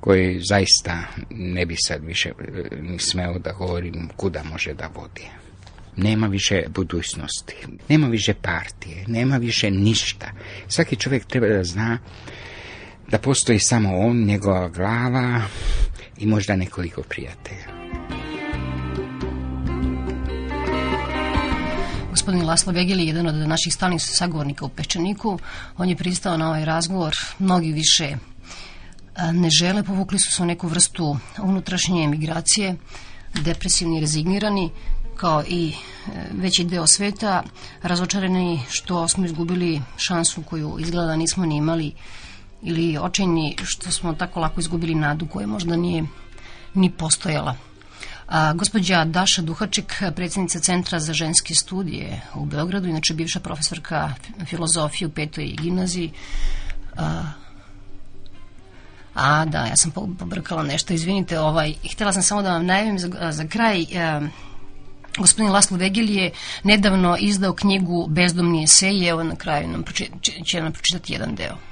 [0.00, 5.26] koji zaista ne bi sad više e, ni smeo da govorim kuda može da vodi.
[5.96, 7.56] Nema više budućnosti,
[7.88, 10.32] nema više partije, nema više ništa.
[10.68, 11.98] Svaki čovjek treba da zna
[13.10, 15.42] da postoji samo on, njegova glava
[16.18, 17.66] i možda nekoliko prijatelja.
[22.22, 25.38] Gospodin Laslo Vegel je jedan od naših stalnih sagovornika u Pečaniku.
[25.76, 27.14] On je pristao na ovaj razgovor.
[27.38, 28.16] Mnogi više
[29.32, 32.76] ne žele, povukli su se u neku vrstu unutrašnje emigracije,
[33.42, 34.70] depresivni, rezignirani,
[35.16, 35.74] kao i e,
[36.32, 37.42] veći deo sveta,
[37.82, 41.92] razočarani što smo izgubili šansu koju izgleda nismo ni imali
[42.62, 46.04] ili očajni što smo tako lako izgubili nadu koja možda nije
[46.74, 47.71] ni postojala.
[48.32, 54.14] A, gospođa Daša Duhaček, predsjednica Centra za ženske studije u Beogradu, inače bivša profesorka
[54.46, 56.12] filozofije u petoj gimnaziji,
[56.96, 57.22] a,
[59.14, 63.32] a da, ja sam pobrkala nešto, izvinite, ovaj, htjela sam samo da vam najavim za,
[63.32, 64.20] za kraj, a,
[65.18, 66.30] Gospodin Laslo Vegel je
[66.64, 70.10] nedavno izdao knjigu Bezdomni esej evo na kraju nam proči,
[70.44, 71.71] će nam pročitati jedan deo.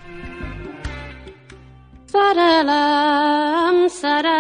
[2.13, 4.35] Szerelem, szerelem,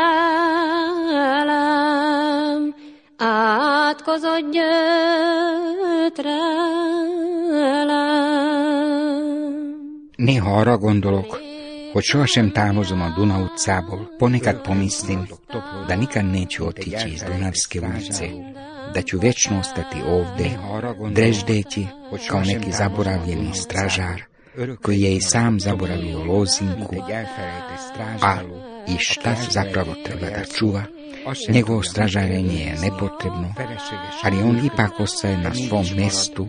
[3.16, 4.80] átkozott gyötrelem.
[10.16, 11.38] Néha arra gondolok,
[11.92, 15.26] hogy sohasem távozom a Duna utcából, ponekad pomislim
[15.86, 18.30] da nikad neću otići iz Dunavske ulice,
[18.94, 20.58] da ću večno ostati ovde,
[21.12, 21.86] dreždeći
[22.28, 24.29] kao neki zaboravljeni stražar,
[24.82, 26.96] koji je i sam zaboravio lozinku,
[28.22, 28.36] a
[28.88, 30.82] i šta zapravo treba da čuva,
[31.48, 33.54] njegovo stražarenje je nepotrebno,
[34.22, 36.48] ali on ipak ostaje na svom mestu,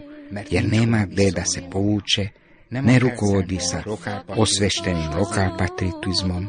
[0.49, 2.27] jer nema gde da se povuče,
[2.69, 3.83] ne rukovodi sa
[4.27, 6.47] osveštenim lokalpatriotizmom,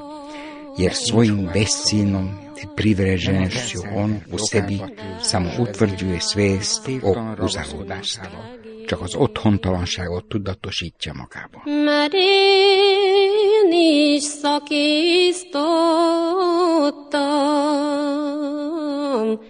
[0.78, 2.30] jer svojim besciljnom
[2.76, 4.80] privreženošću on u sebi
[5.22, 8.20] samo utvrđuje svest o uzaludnosti.
[8.92, 11.62] csak az otthontalanságot tudatosítja magába.
[11.85, 13.72] Mert én
[14.14, 14.90] is szakíztottam.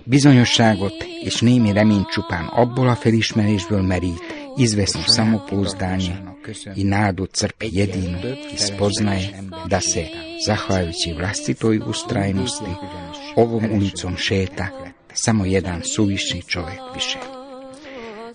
[0.05, 4.22] Bizonyosságot és némi reményt csupán abból a felismerésből merít,
[4.57, 6.18] известно само познание
[6.76, 8.16] и надо црпи един
[8.55, 9.28] и спознае
[9.72, 10.05] да се,
[10.46, 12.72] захвајујќи властитој устрајности,
[13.42, 14.66] овом улицом шета
[15.14, 17.41] само еден сувишни човек више.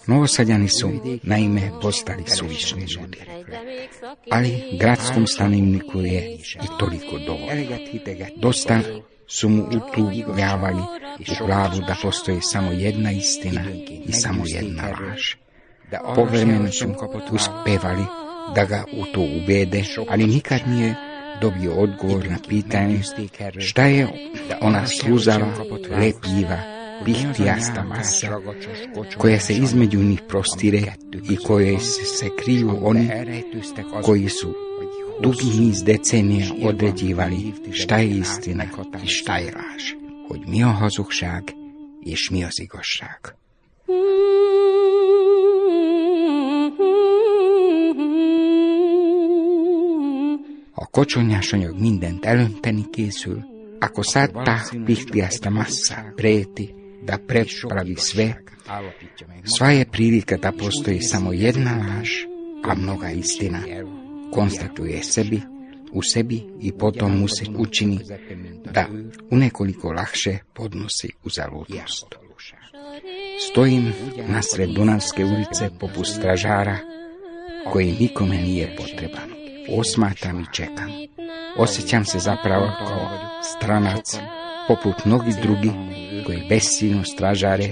[0.07, 0.91] Novosadjani su,
[1.23, 3.17] naime, postali suvišni ljudi.
[4.31, 7.77] Ali gradskom stanovniku je i toliko dovoljno.
[8.35, 8.79] Dosta
[9.27, 10.81] su mu utuvljavali
[11.19, 13.61] u glavu da postoji samo jedna istina
[14.05, 15.35] i samo jedna laž.
[16.15, 16.85] Povremeno su
[17.31, 18.05] uspevali
[18.55, 20.95] da ga u to ubede, ali nikad nije
[21.41, 23.01] dobio odgovor na pitanje
[23.59, 24.07] šta je
[24.61, 25.53] ona sluzava,
[25.89, 28.41] lepljiva, pihtijasta masa,
[29.17, 30.81] koja se između njih prostire
[31.29, 33.09] i koje se, kriju oni
[34.03, 34.53] koji su
[35.21, 38.63] dugi niz decenija određivali šta je istina
[39.03, 39.93] i šta je laž.
[40.29, 41.43] Hogy mi a hazugság,
[42.05, 43.35] és mi az igazság.
[50.71, 53.39] A kocsonyásanyag mindent elönteni készül,
[53.79, 58.33] ako sad ta pihtijasta masa preti da prepravi sve,
[59.57, 62.09] sva je prilika da postoji samo jedna laž,
[62.63, 63.59] a mnoga istina.
[64.33, 65.41] Konstatuje sebi,
[65.93, 67.99] u sebi i potom mu se učini
[68.73, 68.87] da
[69.31, 72.05] u nekoliko lakše podnosi uzaludnost.
[73.51, 73.93] Stojim
[74.27, 76.77] nasred Dunavske ulice poput stražara
[77.71, 79.29] koji nikome nije potreban.
[79.69, 80.91] Osmatam i čekam.
[81.57, 83.09] Osjećam se zapravo kao
[83.41, 84.17] stranac
[84.67, 85.71] poput mnogih drugih
[86.25, 87.69] koji besilno stražare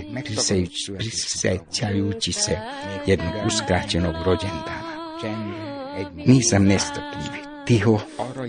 [0.99, 2.57] prisjećajući se
[3.05, 4.85] jednog uskraćenog rođendana.
[6.25, 7.99] Nisam nestrpljiv, Tiho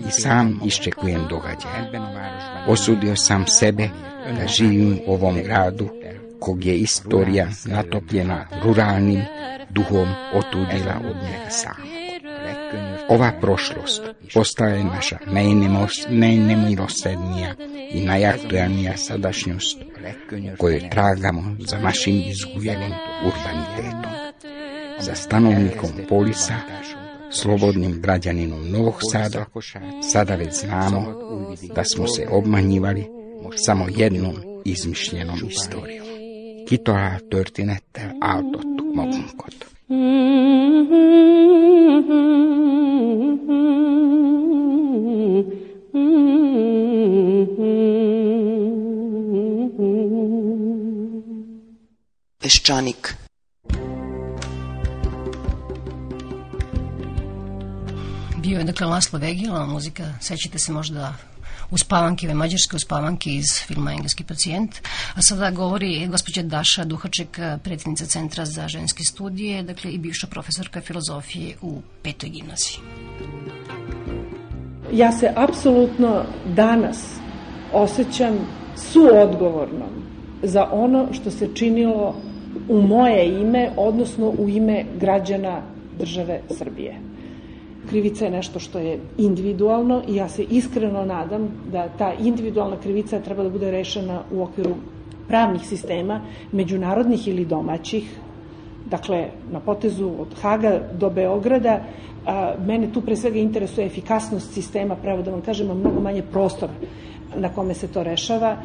[0.07, 1.91] i sam iščekujem događaje.
[2.67, 3.89] Osudio sam sebe
[4.39, 5.89] da živim u ovom gradu
[6.39, 9.21] kog je istorija natopljena ruralnim
[9.69, 12.06] duhom otuđila od njega samog.
[13.09, 14.01] Ova prošlost
[14.33, 15.17] postaje naša
[16.09, 17.55] najnemilosrednija
[17.91, 19.77] i najaktualnija sadašnjost
[20.57, 22.91] koju tragamo za našim izgubljenim
[23.25, 24.11] urbanitetom.
[24.99, 26.55] Za stanovnikom Polisa,
[27.31, 29.45] slobodnim građaninom Novog Sada,
[30.11, 31.05] sada već znamo
[31.75, 33.05] da smo se obmanjivali
[33.55, 36.07] samo jednom izmišljenom istorijom.
[36.69, 39.55] Kitoa történettel áldottuk magunkat.
[52.47, 53.09] Peščanik
[58.37, 61.13] Bio je dakle Laslo Vegila, muzika, sećate se možda
[61.71, 64.75] uspavanke, mađarske uspavanke iz filma Engleski pacijent.
[65.15, 70.81] A sada govori gospođa Daša Duhaček, predsjednica Centra za ženske studije, dakle i bivša profesorka
[70.81, 72.77] filozofije u petoj gimnaziji.
[74.93, 76.97] Ja se apsolutno danas
[77.73, 78.39] osjećam
[78.91, 80.07] suodgovornom
[80.43, 82.15] za ono što se činilo
[82.69, 85.61] u moje ime, odnosno u ime građana
[85.99, 86.95] države Srbije.
[87.89, 93.19] Krivica je nešto što je individualno i ja se iskreno nadam da ta individualna krivica
[93.19, 94.75] treba da bude rešena u okviru
[95.27, 98.15] pravnih sistema, međunarodnih ili domaćih,
[98.89, 101.79] dakle na potezu od Haga do Beograda,
[102.25, 106.73] a, mene tu pre svega interesuje efikasnost sistema, pravo da vam kažem, mnogo manje prostora
[107.35, 108.57] na kome se to rešava.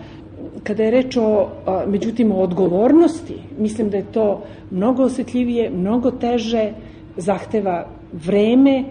[0.62, 1.48] Kada je reč o,
[1.86, 6.72] međutim, o odgovornosti, mislim da je to mnogo osetljivije, mnogo teže,
[7.16, 8.84] zahteva vreme,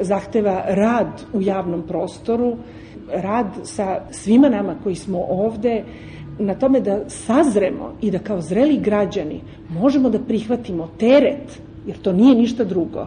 [0.00, 2.56] zahteva rad u javnom prostoru,
[3.12, 5.84] rad sa svima nama koji smo ovde,
[6.38, 12.12] na tome da sazremo i da kao zreli građani možemo da prihvatimo teret, jer to
[12.12, 13.06] nije ništa drugo.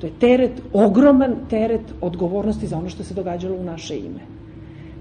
[0.00, 4.20] To je teret, ogroman teret odgovornosti za ono što se događalo u naše ime.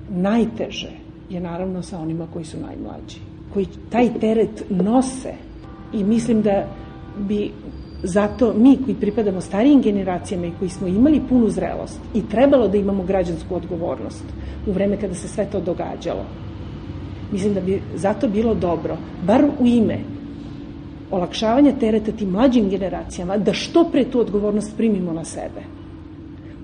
[0.09, 1.00] Najteže
[1.31, 3.19] je naravno sa onima koji su najmlađi,
[3.53, 5.33] koji taj teret nose
[5.93, 6.65] i mislim da
[7.17, 7.51] bi
[8.03, 12.77] Zato mi koji pripadamo starijim generacijama i koji smo imali punu zrelost i trebalo da
[12.77, 14.23] imamo građansku odgovornost
[14.67, 16.25] u vreme kada se sve to događalo,
[17.31, 19.99] mislim da bi zato bilo dobro, bar u ime
[21.11, 25.61] olakšavanja tereta tim mlađim generacijama, da što pre tu odgovornost primimo na sebe.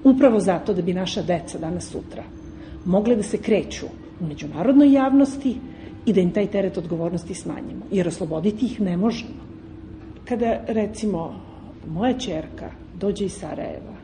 [0.03, 2.23] Upravo zato da bi naša deca danas sutra
[2.85, 3.85] mogle da se kreću
[4.19, 5.57] u međunarodnoj javnosti
[6.05, 9.47] i da im taj teret odgovornosti smanjimo, jer osloboditi ih ne možemo.
[10.25, 11.35] Kada, recimo,
[11.87, 13.95] moja čerka dođe iz Sarajeva,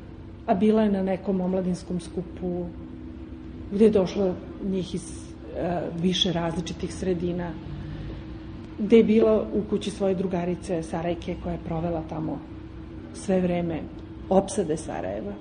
[0.45, 2.65] a bila je na nekom omladinskom skupu
[3.71, 5.03] gde je došlo njih iz
[5.55, 7.51] e, više različitih sredina,
[8.79, 12.39] gde je bila u kući svoje drugarice Sarajke koja je provela tamo
[13.13, 13.79] sve vreme
[14.29, 15.33] opsade Sarajeva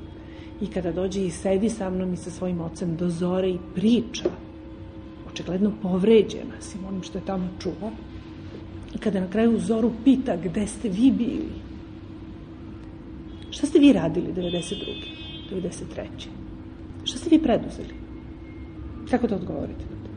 [0.60, 4.28] i kada dođe i sedi sa mnom i sa svojim ocem do zore i priča,
[5.32, 7.90] očigledno povređena svim onim što je tamo čuva,
[8.94, 11.52] I kada na kraju Zoru pita gde ste vi bili,
[13.50, 15.22] šta ste vi radili 92.
[15.50, 16.06] 93.
[17.04, 17.94] Šta ste vi preduzeli?
[19.10, 20.10] Kako da odgovorite na to?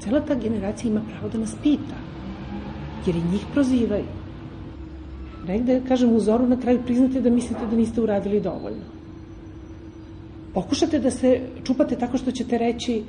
[0.00, 1.96] Cela ta generacija ima pravo da nas pita,
[3.06, 4.04] jer i njih prozivaju.
[5.46, 8.84] Negde, kažem, u Zoru na kraju priznate da mislite da niste uradili dovoljno.
[10.54, 13.02] Pokušate da se čupate tako što ćete reći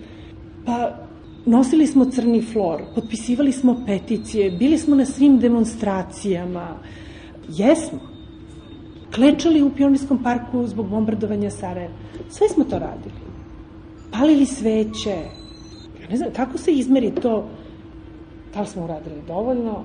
[0.65, 1.04] pa
[1.45, 6.67] Nosili smo crni flor, potpisivali smo peticije, bili smo na svim demonstracijama.
[7.49, 7.99] Jesmo.
[9.15, 11.93] Klečali u Pionirskom parku zbog bombardovanja Sarajeva.
[12.29, 13.15] Sve smo to radili.
[14.11, 15.17] Palili sveće.
[16.01, 17.47] Ja ne znam, kako se izmeri to
[18.55, 19.83] da li smo uradili dovoljno,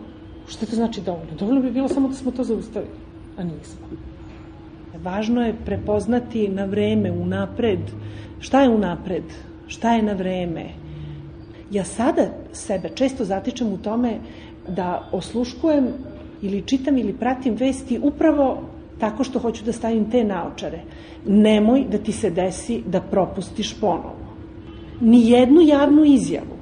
[0.48, 1.34] šta to znači dovoljno?
[1.38, 2.92] Dovoljno bi bilo samo da smo to zaustavili,
[3.36, 3.86] a nismo.
[5.02, 7.80] Važno je prepoznati na vreme, unapred,
[8.38, 9.24] šta je unapred,
[9.66, 10.66] šta je na vreme,
[11.70, 14.18] Ja sada sebe često zatičem u tome
[14.68, 15.88] da osluškujem
[16.42, 18.62] ili čitam ili pratim vesti upravo
[18.98, 20.80] tako što hoću da stavim te naočare.
[21.26, 24.16] Nemoj da ti se desi da propustiš ponovo.
[25.00, 26.56] Ni jednu javnu izjavu.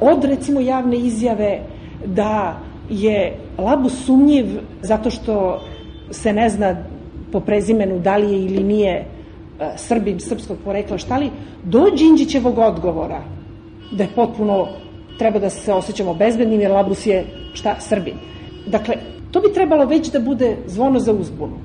[0.00, 1.60] Od recimo javne izjave
[2.06, 2.60] da
[2.90, 4.46] je Labu sumnjiv
[4.82, 5.60] zato što
[6.10, 6.76] se ne zna
[7.32, 9.04] po prezimenu da li je ili nije e,
[9.76, 11.30] Srbin srpskog porekla šta li,
[11.64, 13.35] do Đinđićevog odgovora
[13.90, 14.68] da je potpuno,
[15.18, 18.14] treba da se osjećamo bezbednim, jer Labus je, šta, Srbin.
[18.66, 18.94] Dakle,
[19.30, 21.56] to bi trebalo već da bude zvono za uzbunu.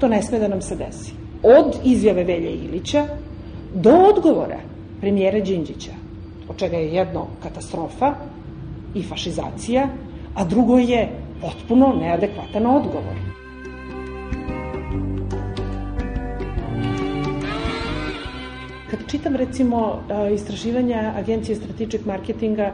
[0.00, 1.12] To ne sme da nam se desi.
[1.42, 3.06] od izjave Velje Ilića
[3.74, 4.58] do odgovora
[5.00, 5.92] premijera Đinđića,
[6.48, 8.14] od čega je jedno katastrofa
[8.94, 9.88] i fašizacija,
[10.34, 11.08] a drugo je
[11.40, 13.16] potpuno neadekvatan odgovor.
[19.16, 20.02] Čitam recimo
[20.34, 22.72] istraživanja Agencije strategic marketinga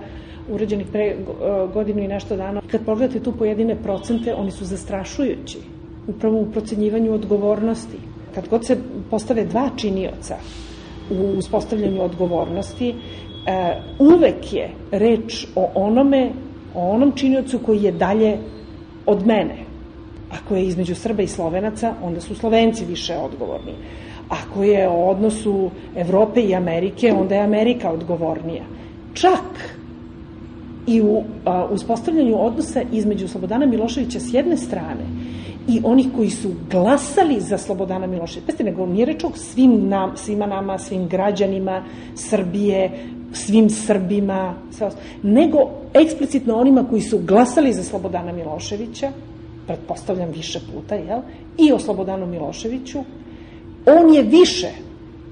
[0.50, 1.16] urađenih pre
[1.74, 5.58] godinu i nešto dana, kad pogledate tu pojedine procente, oni su zastrašujući
[6.08, 7.98] upravo u procenjivanju odgovornosti.
[8.34, 8.76] Kad god se
[9.10, 10.36] postave dva činioca
[11.10, 12.94] u uspostavljanju odgovornosti,
[13.98, 16.30] uvek je reč o onome,
[16.74, 18.38] o onom činiocu koji je dalje
[19.06, 19.56] od mene.
[20.30, 23.72] Ako je između Srba i Slovenaca, onda su Slovenci više odgovorni.
[24.32, 28.64] Ako je o odnosu Evrope i Amerike, onda je Amerika odgovornija.
[29.14, 29.76] Čak
[30.86, 35.04] i u a, uspostavljanju odnosa između Slobodana Miloševića s jedne strane
[35.68, 38.46] i onih koji su glasali za Slobodana Miloševića.
[38.46, 42.90] Peste, nego nije reč o svim nam, svima nama, svim građanima Srbije,
[43.32, 44.90] svim Srbima, sve
[45.22, 45.58] nego
[45.94, 49.12] eksplicitno onima koji su glasali za Slobodana Miloševića,
[49.66, 51.20] pretpostavljam više puta, jel?
[51.58, 53.04] i o Slobodanu Miloševiću,
[53.86, 54.68] on je više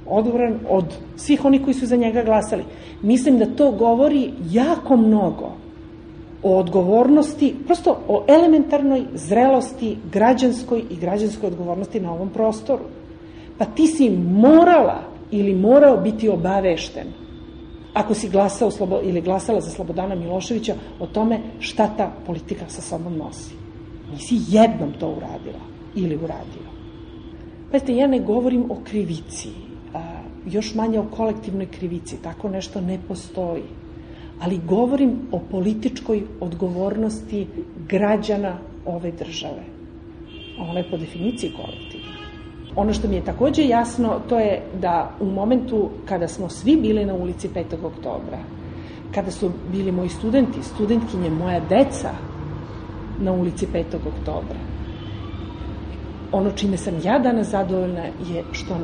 [0.06, 0.84] odgovoran od
[1.16, 2.64] svih onih koji su za njega glasali.
[3.02, 5.52] Mislim da to govori jako mnogo
[6.42, 12.84] o odgovornosti, prosto o elementarnoj zrelosti građanskoj i građanskoj odgovornosti na ovom prostoru.
[13.58, 17.06] Pa ti si morala ili morao biti obavešten
[17.94, 18.70] ako si glasao
[19.02, 23.54] ili glasala za Slobodana Miloševića o tome šta ta politika sa sobom nosi.
[24.12, 25.60] Nisi jednom to uradila
[25.94, 26.79] ili uradio.
[27.70, 29.48] Pazite, ja ne govorim o krivici,
[29.94, 30.00] a,
[30.46, 33.62] još manje o kolektivnoj krivici, tako nešto ne postoji.
[34.40, 37.46] Ali govorim o političkoj odgovornosti
[37.88, 39.64] građana ove države.
[40.58, 42.10] Ona je po definiciji kolektivna.
[42.76, 47.04] Ono što mi je takođe jasno, to je da u momentu kada smo svi bili
[47.04, 47.84] na ulici 5.
[47.84, 48.38] oktobra,
[49.14, 52.10] kada su bili moji studenti, studentkinje, moja deca
[53.20, 53.84] na ulici 5.
[53.96, 54.58] oktobra,
[56.32, 58.76] ono čime sam ja danas zadovoljna je što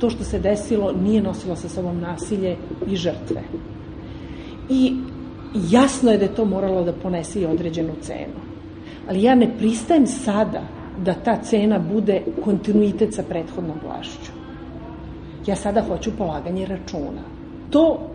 [0.00, 2.56] to što se desilo nije nosilo sa sobom nasilje
[2.86, 3.42] i žrtve.
[4.68, 4.96] I
[5.54, 8.40] jasno je da je to moralo da ponese i određenu cenu.
[9.08, 10.62] Ali ja ne pristajem sada
[11.04, 14.32] da ta cena bude kontinuitet sa prethodnom vlašću.
[15.46, 17.22] Ja sada hoću polaganje računa.
[17.70, 18.10] To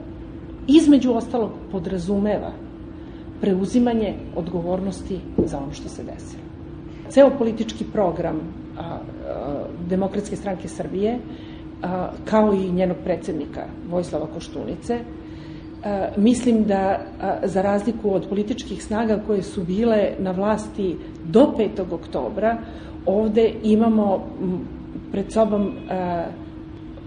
[0.68, 2.52] između ostalog podrazumeva
[3.42, 6.49] preuzimanje odgovornosti za ono što se desilo.
[7.10, 8.40] Ceo politički program
[8.78, 9.00] a, a,
[9.90, 11.20] Demokratske stranke Srbije,
[11.82, 15.00] a, kao i njenog predsednika Vojslava Koštunice,
[15.84, 21.54] a, mislim da a, za razliku od političkih snaga koje su bile na vlasti do
[21.58, 21.94] 5.
[21.94, 22.58] oktobra,
[23.06, 24.26] ovde imamo
[25.12, 26.26] pred sobom a,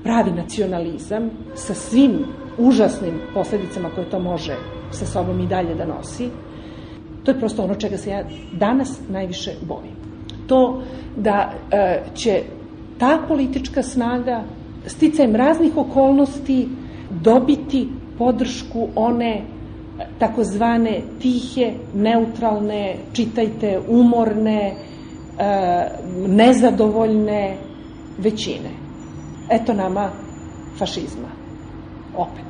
[0.02, 2.24] pravi nacionalizam sa svim
[2.58, 4.56] užasnim posledicama koje to može
[4.90, 6.30] sa sobom i dalje da nosi.
[7.24, 9.94] To je prosto ono čega se ja danas najviše bojim.
[10.46, 10.82] To
[11.16, 12.42] da e, će
[12.98, 14.42] ta politička snaga
[14.86, 16.68] sticajem raznih okolnosti
[17.10, 19.42] dobiti podršku one
[20.18, 24.74] takozvane tihe, neutralne, čitajte, umorne, e,
[26.28, 27.56] nezadovoljne
[28.18, 28.70] većine.
[29.50, 30.10] Eto nama
[30.78, 31.28] fašizma.
[32.16, 32.44] Opet.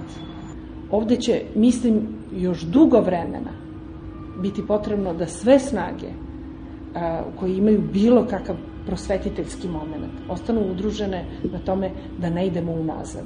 [0.90, 3.61] Ovde će, mislim, još dugo vremena
[4.40, 6.08] biti potrebno da sve snage
[6.94, 8.56] a, koji imaju bilo kakav
[8.86, 13.24] prosvetiteljski moment ostanu udružene na tome da ne idemo unazad.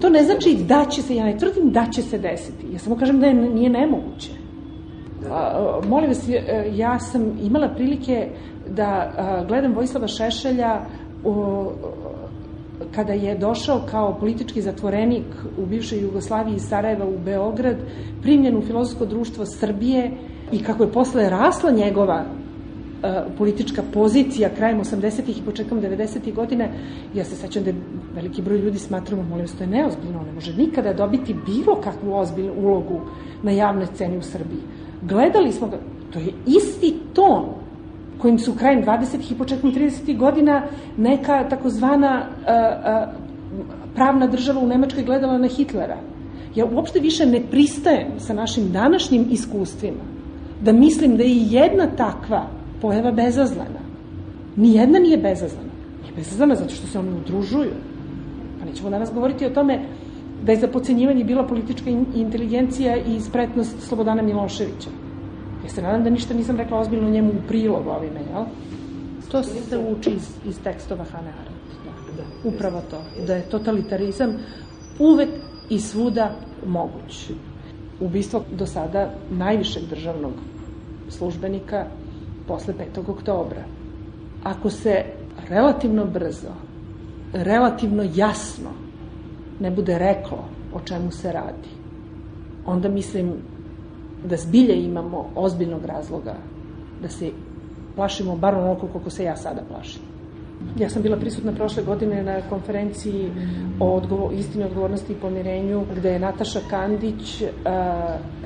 [0.00, 2.66] To ne znači da će se, ja ne tvrdim da će se desiti.
[2.72, 4.30] Ja samo kažem da je, nije nemoguće.
[5.30, 6.28] A, molim vas,
[6.72, 8.28] ja sam imala prilike
[8.68, 10.80] da a, gledam Vojislava Šešelja
[11.24, 11.64] u,
[12.94, 15.24] kada je došao kao politički zatvorenik
[15.58, 17.76] u bivšoj Jugoslaviji iz Sarajeva u Beograd,
[18.22, 20.10] primljen u filozofsko društvo Srbije
[20.52, 23.08] i kako je posle rasla njegova uh,
[23.38, 25.20] politička pozicija krajem 80.
[25.28, 26.34] i početkom 90.
[26.34, 26.70] godine,
[27.14, 27.76] ja se sećam da je
[28.14, 32.14] veliki broj ljudi smatramo, molim vas, to je neozbiljno, ne može nikada dobiti bilo kakvu
[32.14, 33.00] ozbiljnu ulogu
[33.42, 34.60] na javnoj sceni u Srbiji.
[35.02, 35.76] Gledali smo ga,
[36.12, 37.57] to je isti ton
[38.18, 39.32] kojim su krajem 20.
[39.32, 40.16] i početkom 30.
[40.16, 40.62] godina
[40.96, 42.26] neka takozvana
[43.94, 45.96] pravna država u Nemačkoj gledala na Hitlera.
[46.54, 50.04] Ja uopšte više ne pristajem sa našim današnjim iskustvima
[50.62, 52.46] da mislim da je jedna takva
[52.80, 53.80] pojava bezazlena.
[54.56, 55.72] Nijedna nije bezazlena.
[56.02, 57.72] Nije bezazlena zato što se oni udružuju.
[58.58, 59.80] Pa nećemo danas govoriti o tome
[60.44, 64.90] da je za pocenjivanje bila politička inteligencija i spretnost Slobodana Miloševića.
[65.64, 68.44] Ja se nadam da ništa nisam rekla ozbiljno njemu u prilog ovime, jel?
[69.30, 71.58] To se uči iz, iz tekstova Hane Arendt.
[71.84, 73.02] Da, da, upravo to.
[73.26, 74.36] Da je totalitarizam
[74.98, 75.28] uvek
[75.70, 76.34] i svuda
[76.66, 77.30] moguć.
[78.00, 80.32] Ubistvo do sada najvišeg državnog
[81.08, 81.86] službenika
[82.46, 83.10] posle 5.
[83.10, 83.64] oktobra.
[84.44, 85.04] Ako se
[85.48, 86.54] relativno brzo,
[87.32, 88.70] relativno jasno
[89.60, 90.44] ne bude reklo
[90.74, 91.68] o čemu se radi,
[92.66, 93.32] onda mislim
[94.24, 96.34] da zbilje imamo ozbiljnog razloga
[97.02, 97.30] da se
[97.96, 100.02] plašimo bar onoliko koliko se ja sada plašim.
[100.78, 103.30] Ja sam bila prisutna prošle godine na konferenciji
[103.80, 107.42] o odgovor, istini, odgovornosti i pomirenju, gde je Nataša Kandić,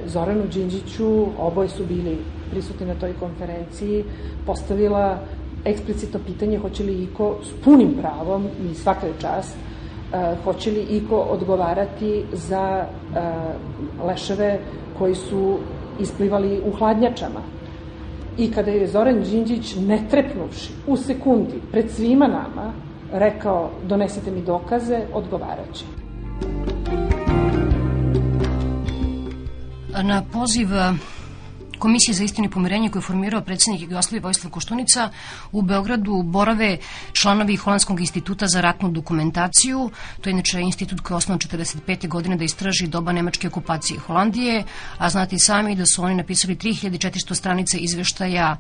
[0.07, 2.19] Zoranu Đinđiću, oboje su bili
[2.51, 4.05] prisutni na toj konferenciji,
[4.47, 5.19] postavila
[5.65, 9.57] eksplicitno pitanje hoće li Iko s punim pravom i svaka je čast
[10.45, 12.85] hoće li Iko odgovarati za
[14.07, 14.59] leševe
[15.03, 15.59] koji su
[16.01, 17.41] isplivali u hladnjačama
[18.39, 22.73] I kada je Zoran Đinđić, ne trepnuvši, u sekundi, pred svima nama,
[23.13, 25.85] rekao donesite mi dokaze, odgovaraće.
[30.03, 30.69] Na poziv
[31.83, 35.11] Komisije za istinu i pomirenje koju je formirao predsednik Jugoslavije Vojislav Koštunica
[35.53, 36.79] u Beogradu borave
[37.13, 39.91] članovi Holandskog instituta za ratnu dokumentaciju.
[40.21, 42.09] To je inače institut koji je osnovan 45.
[42.09, 44.65] godine da istraži doba nemačke okupacije Holandije,
[44.99, 48.57] a znate sami da su oni napisali 3400 stranica izveštaja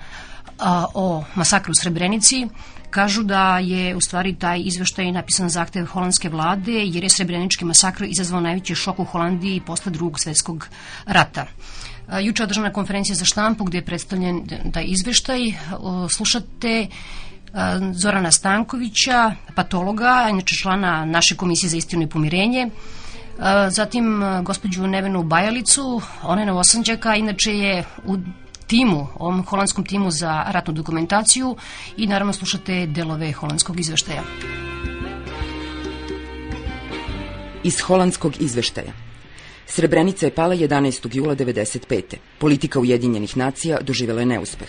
[0.58, 2.48] a, o masakru u Srebrenici,
[2.90, 8.04] kažu da je u stvari taj izveštaj napisan zahtev holandske vlade jer je Srebrenički masakr
[8.04, 10.68] izazvao najveći šok u Holandiji posle drugog svetskog
[11.06, 11.46] rata.
[12.20, 14.42] Juče održana konferencija za štampu gde je predstavljen
[14.72, 15.40] taj izveštaj.
[16.16, 16.86] Slušate
[17.92, 22.70] Zorana Stankovića, patologa, inače člana naše komisije za istinu i pomirenje.
[23.68, 28.16] Zatim gospođu Nevenu Bajalicu, ona je novosanđaka, inače je u
[28.66, 31.56] timu, ovom holandskom timu za ratnu dokumentaciju
[31.96, 34.22] i naravno slušate delove holandskog izveštaja.
[37.64, 39.11] Iz holandskog izveštaja.
[39.66, 41.16] Srebrenica je pala 11.
[41.16, 42.16] jula 95.
[42.38, 44.68] Politika Ujedinjenih nacija doživjela je neuspeh.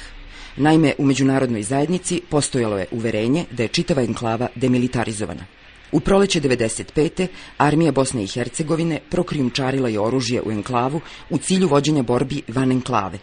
[0.58, 5.46] Naime, u međunarodnoj zajednici postojalo je uverenje da je čitava enklava demilitarizovana.
[5.92, 7.28] U proleće 95.
[7.58, 13.20] armija Bosne i Hercegovine prokrijumčarila je oružje u enklavu u cilju vođenja borbi van enklave.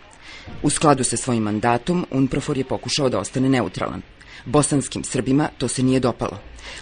[0.62, 4.02] U skladu sa svojim mandatom, UNPROFOR je pokušao da ostane neutralan.
[4.44, 6.38] Bosanskim Srbima to se nije dopalo.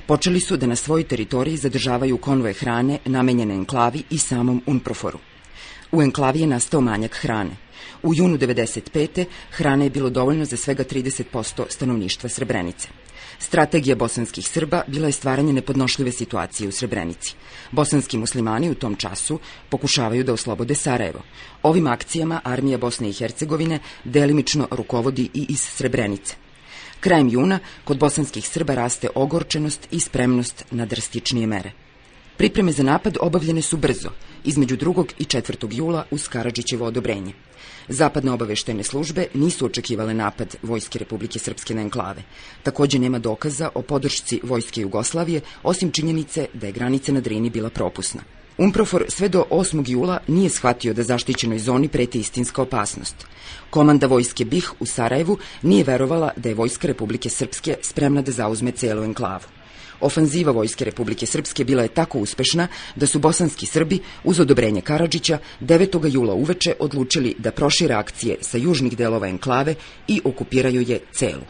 [0.07, 5.19] Počeli su da na svojoj teritoriji zadržavaju konvoje hrane namenjene enklavi i samom UNPROFORu.
[5.93, 7.51] U enklavi je nastao manjak hrane.
[8.03, 9.25] U junu 95.
[9.51, 12.89] hrane je bilo dovoljno za svega 30% stanovništva Srebrenice.
[13.39, 17.35] Strategija bosanskih Srba bila je stvaranje nepodnošljive situacije u Srebrenici.
[17.73, 19.39] Bosanski muslimani u tom času
[19.69, 21.23] pokušavaju da oslobode Sarajevo.
[21.63, 26.48] Ovim akcijama armija Bosne i Hercegovine delimično rukovodi i iz Srebrenice.
[27.01, 31.73] Krajem juna kod bosanskih Srba raste ogorčenost i spremnost na drastičnije mere.
[32.37, 34.11] Pripreme za napad obavljene su brzo,
[34.45, 35.05] između 2.
[35.19, 35.77] i 4.
[35.77, 37.33] jula uz Karadžićevo odobrenje.
[37.89, 42.23] Zapadne obaveštajne službe nisu očekivale napad Vojske Republike Srpske na enklave.
[42.63, 47.71] Takođe nema dokaza o podršci Vojske Jugoslavije, osim činjenice da je granica na Drini bila
[47.71, 48.23] propusna.
[48.59, 49.91] Umprofor sve do 8.
[49.91, 53.27] jula nije shvatio da zaštićenoj zoni preti istinska opasnost.
[53.71, 58.73] Komanda vojske BiH u Sarajevu nije verovala da je Vojska Republike Srpske spremna da zauzme
[58.73, 59.45] celu enklavu.
[60.01, 65.39] Ofanziva Vojske Republike Srpske bila je tako uspešna da su bosanski Srbi uz odobrenje Karadžića
[65.61, 66.15] 9.
[66.15, 69.75] jula uveče odlučili da prošire akcije sa južnih delova enklave
[70.09, 71.47] i okupiraju je celu.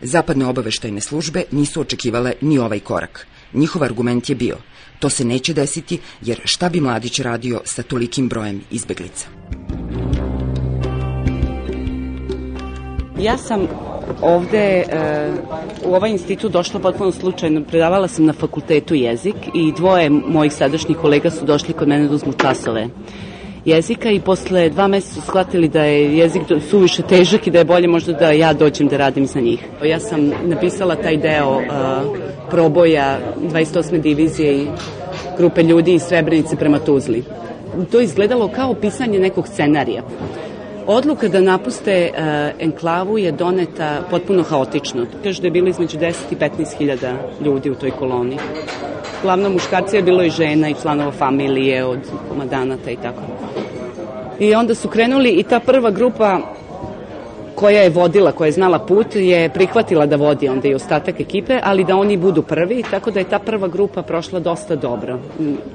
[0.00, 3.26] Zapadne obaveštajne službe nisu očekivale ni ovaj korak.
[3.52, 4.56] Njihov argument je bio–
[4.98, 9.28] To se neće desiti, jer šta bi mladić radio sa tolikim brojem izbeglica?
[13.20, 13.66] Ja sam
[14.22, 14.84] ovde e,
[15.84, 17.64] u ovaj institut došla potpuno slučajno.
[17.64, 22.14] Predavala sam na fakultetu jezik i dvoje mojih sadašnjih kolega su došli kod mene da
[22.14, 22.88] uzmu časove
[23.64, 27.64] jezika i posle dva meseca su shvatili da je jezik suviše težak i da je
[27.64, 29.64] bolje možda da ja dođem da radim za njih.
[29.84, 31.64] Ja sam napisala taj deo uh,
[32.50, 33.18] proboja
[33.52, 34.00] 28.
[34.00, 34.66] divizije i
[35.38, 37.24] grupe ljudi iz Srebrenice prema Tuzli.
[37.92, 40.02] To izgledalo kao pisanje nekog scenarija.
[40.86, 42.18] Odluka da napuste uh,
[42.58, 45.06] enklavu je doneta potpuno haotično.
[45.24, 47.12] Kaže da je bilo između 10 i 15 hiljada
[47.44, 48.36] ljudi u toj koloni.
[49.22, 51.98] Glavno muškarci je bilo i žena i članova familije od
[52.28, 53.22] komadanata i tako.
[54.38, 56.40] I onda su krenuli i ta prva grupa
[57.54, 61.60] koja je vodila, koja je znala put, je prihvatila da vodi onda i ostatak ekipe,
[61.62, 65.18] ali da oni budu prvi, tako da je ta prva grupa prošla dosta dobro,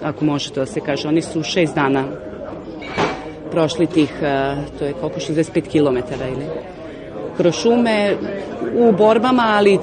[0.03, 1.07] ako može to da se kaže.
[1.07, 2.03] Oni su šest dana
[3.51, 4.13] prošli tih,
[4.79, 6.45] to je koliko, 65 km ili
[7.37, 8.15] kroz šume
[8.75, 9.79] u borbama, ali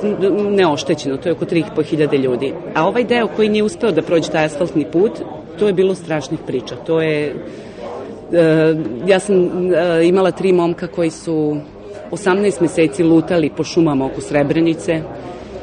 [0.50, 2.52] neoštećeno, to je oko 3500 ljudi.
[2.74, 5.12] A ovaj deo koji nije uspeo da prođe taj asfaltni put,
[5.58, 6.76] to je bilo strašnih priča.
[6.76, 7.34] To je
[8.32, 8.74] e,
[9.06, 11.56] ja sam e, imala tri momka koji su
[12.10, 15.02] 18 meseci lutali po šumama oko Srebrenice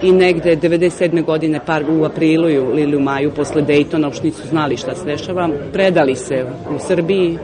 [0.01, 1.25] i negde 97.
[1.25, 5.49] godine par u aprilu ili u maju posle Daytona uopšte nisu znali šta se dešava,
[5.73, 7.37] predali se u Srbiji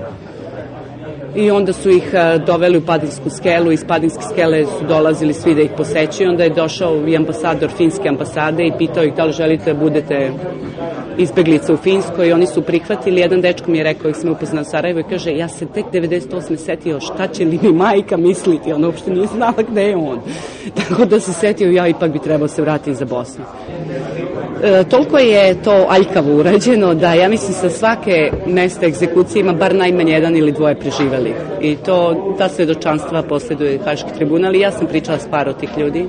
[1.35, 2.13] i onda su ih
[2.47, 6.49] doveli u Padinsku skelu, iz Padinske skele su dolazili svi da ih posećaju, onda je
[6.49, 10.31] došao i ambasador finske ambasade i pitao ih da li želite da budete
[11.17, 13.21] izbeglica u Finskoj i oni su prihvatili.
[13.21, 15.85] Jedan dečko mi je rekao, ih sam upoznao u Sarajevo i kaže, ja se tek
[15.93, 16.57] 98.
[16.57, 20.19] setio šta će li mi majka misliti, ona uopšte nije znala gde je on.
[20.87, 23.43] Tako da se setio, ja ipak bi trebao se vratiti za Bosnu.
[24.63, 29.75] E, toliko je to aljkavo urađeno da ja mislim sa svake mesta egzekucije ima bar
[29.75, 31.22] najmanje jedan ili dvoje preživali.
[31.61, 35.69] I to, ta svedočanstva posleduje Haški tribunal i ja sam pričala s par od tih
[35.77, 36.05] ljudi.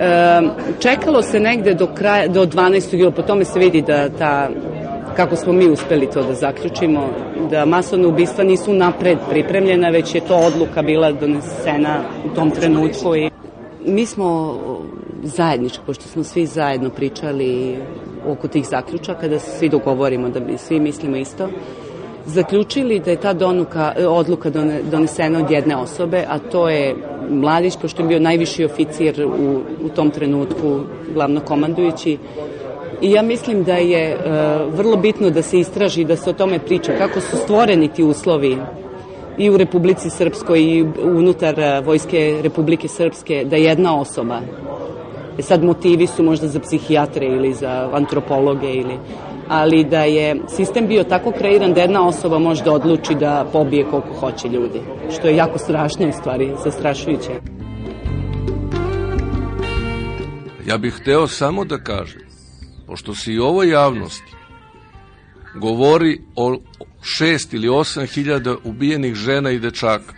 [0.00, 0.40] E,
[0.78, 2.96] čekalo se negde do, kraja, do 12.
[2.96, 4.48] jula, po tome se vidi da ta
[5.18, 7.08] kako smo mi uspeli to da zaključimo,
[7.50, 13.16] da masovne ubistva nisu napred pripremljena, već je to odluka bila donesena u tom trenutku
[13.16, 13.30] i
[13.86, 14.58] mi smo
[15.22, 17.78] zajednički, pošto smo svi zajedno pričali
[18.26, 21.48] oko tih zaključaka, da se svi dogovorimo, da svi mislimo isto,
[22.28, 24.50] zaključili da je ta donuka, odluka
[24.90, 26.94] donesena od jedne osobe, a to je
[27.30, 30.80] Mladić, pošto je bio najviši oficir u, u tom trenutku,
[31.14, 32.18] glavno komandujući,
[33.00, 36.58] I ja mislim da je uh, vrlo bitno da se istraži, da se o tome
[36.58, 38.56] priča, kako su stvoreni ti uslovi
[39.38, 41.54] i u Republici Srpskoj i unutar
[41.84, 44.40] Vojske Republike Srpske, da jedna osoba,
[45.38, 48.98] e sad motivi su možda za psihijatre ili za antropologe ili
[49.48, 53.84] ali da je sistem bio tako kreiran da jedna osoba može da odluči da pobije
[53.90, 54.80] koliko hoće ljudi,
[55.10, 57.30] što je jako strašno u stvari, zastrašujuće.
[60.66, 62.22] Ja bih hteo samo da kažem,
[62.86, 64.32] pošto se i ovo javnosti
[65.54, 66.58] govori o
[67.02, 70.14] šest ili osam hiljada ubijenih žena i dečaka,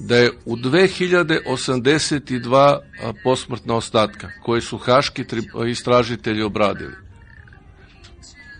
[0.00, 2.78] da je u 2082
[3.24, 5.24] posmrtna ostatka koje su haški
[5.68, 6.94] istražitelji obradili.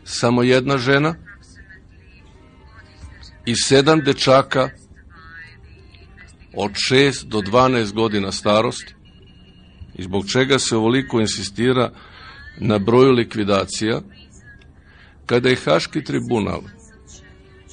[0.05, 1.15] Samo jedna žena
[3.47, 4.71] i sedam dečaka
[6.55, 8.95] od 6 do 12 godina starosti
[9.95, 11.93] i zbog čega se ovoliko insistira
[12.59, 14.01] na broju likvidacija,
[15.27, 16.63] kada je Haški tribunal,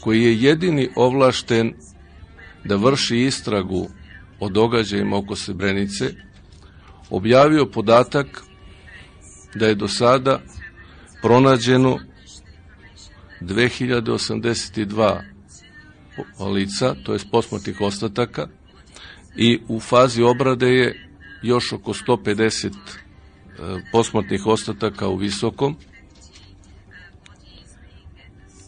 [0.02, 1.74] koji je jedini ovlašten
[2.64, 3.90] da vrši istragu
[4.40, 6.14] o događajima oko Srebrenice,
[7.10, 8.44] objavio podatak
[9.56, 10.42] da je do sada
[11.22, 12.00] pronađeno
[13.42, 15.22] 2082
[16.54, 18.48] lica, to je posmrtnih ostataka,
[19.36, 21.10] i u fazi obrade je
[21.42, 22.72] još oko 150
[23.92, 25.76] posmrtnih ostataka u Visokom,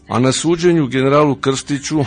[0.08, 2.04] a na suđenju generalu Krstiću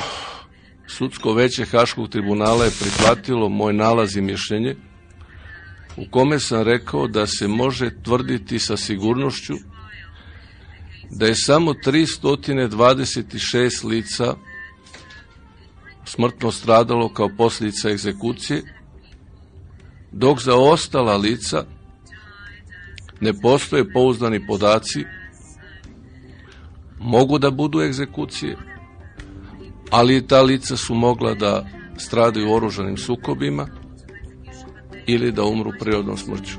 [0.88, 4.76] Sudsko veće Haškog tribunala je prihvatilo moj nalaz i mišljenje
[5.98, 9.54] u kome sam rekao da se može tvrditi sa sigurnošću
[11.10, 14.36] da je samo 326 lica
[16.06, 18.62] smrtno stradalo kao posljedica egzekucije,
[20.12, 21.66] dok za ostala lica
[23.22, 25.06] ne postoje pouzdani podaci,
[27.00, 28.58] mogu da budu egzekucije,
[29.94, 31.66] ali ta lica su mogla da
[31.98, 33.68] stradaju u oružanim sukobima
[35.08, 36.58] ili da umru prirodnom smrću.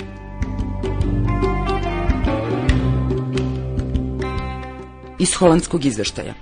[5.18, 6.34] Iz holandskog izveštaja.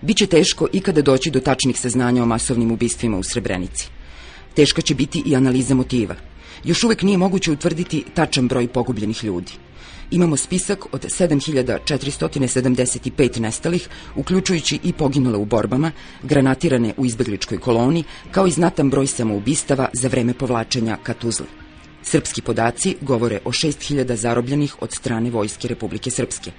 [0.00, 3.88] Biće teško ikada doći do tačnih saznanja o masovnim ubistvima u Srebrenici.
[4.54, 6.14] Teška će biti i analiza motiva.
[6.64, 9.69] Još uvek nije moguće utvrditi tačan broj pogubljenih ljudi
[10.10, 15.92] imamo spisak od 7475 nestalih, uključujući i poginule u borbama,
[16.22, 21.46] granatirane u izbegličkoj koloni, kao i znatan broj samoubistava za vreme povlačenja ka Tuzli.
[22.02, 26.50] Srpski podaci govore o 6000 zarobljenih od strane Vojske Republike Srpske.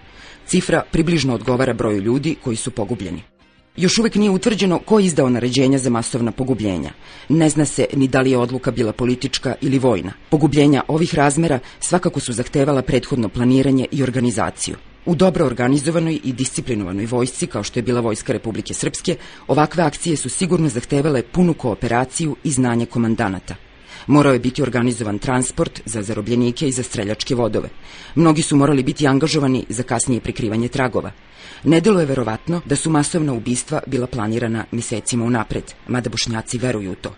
[0.47, 3.30] Cifra približno odgovara broju ljudi koji su pogubljeni.
[3.77, 6.91] Još uvek nije utvrđeno ko je izdao naređenja za masovna pogubljenja.
[7.29, 10.11] Ne zna se ni da li je odluka bila politička ili vojna.
[10.29, 14.75] Pogubljenja ovih razmera svakako su zahtevala prethodno planiranje i organizaciju.
[15.05, 19.15] U dobro organizovanoj i disciplinovanoj vojsci, kao što je bila Vojska Republike Srpske,
[19.47, 23.55] ovakve akcije su sigurno zahtevale punu kooperaciju i znanje komandanata.
[24.07, 27.69] Morao je biti organizovan transport za zarobljenike i za streljačke vodove.
[28.15, 31.11] Mnogi su morali biti angažovani za kasnije prikrivanje tragova.
[31.63, 36.95] Nedelo je verovatno da su masovna ubistva bila planirana mesecima unapred, mada bošnjaci veruju u
[36.95, 37.15] to.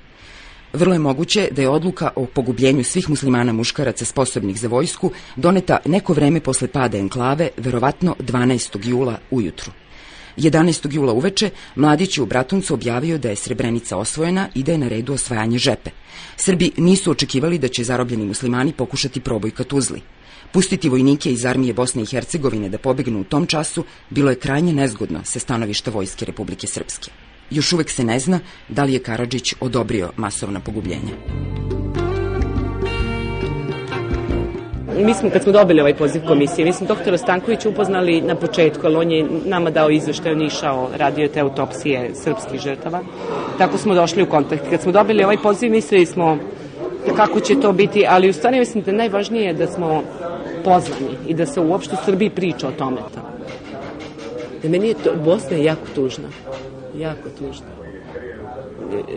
[0.73, 5.77] Vrlo je moguće da je odluka o pogubljenju svih muslimana muškaraca sposobnih za vojsku doneta
[5.85, 8.87] neko vreme posle pada enklave, verovatno 12.
[8.89, 9.71] jula ujutru.
[10.37, 10.93] 11.
[10.93, 14.87] jula uveče Mladić je u Bratuncu objavio da je Srebrenica osvojena i da je na
[14.87, 15.89] redu osvajanje žepe.
[16.35, 20.01] Srbi nisu očekivali da će zarobljeni muslimani pokušati proboj ka Tuzli.
[20.51, 24.73] Pustiti vojnike iz armije Bosne i Hercegovine da pobegnu u tom času bilo je krajnje
[24.73, 27.11] nezgodno sa stanovišta Vojske Republike Srpske.
[27.49, 31.13] Još uvek se ne zna da li je Karadžić odobrio masovna pogubljenja.
[34.97, 38.81] Mi smo, kad smo dobili ovaj poziv komisije, mi smo doktora Stankovića upoznali na početku,
[38.85, 43.01] ali on je nama dao izveštaj, on išao, radio te autopsije srpskih žrtava.
[43.57, 44.69] Tako smo došli u kontakt.
[44.69, 46.37] Kad smo dobili ovaj poziv, mislili smo
[47.15, 50.03] kako će to biti, ali u stvari mislim da najvažnije je da smo
[50.63, 53.01] pozvani i da se uopšte u Srbiji priča o tome.
[54.63, 56.29] Da meni je to, Bosna je jako tužna.
[56.97, 57.65] Jako tužna.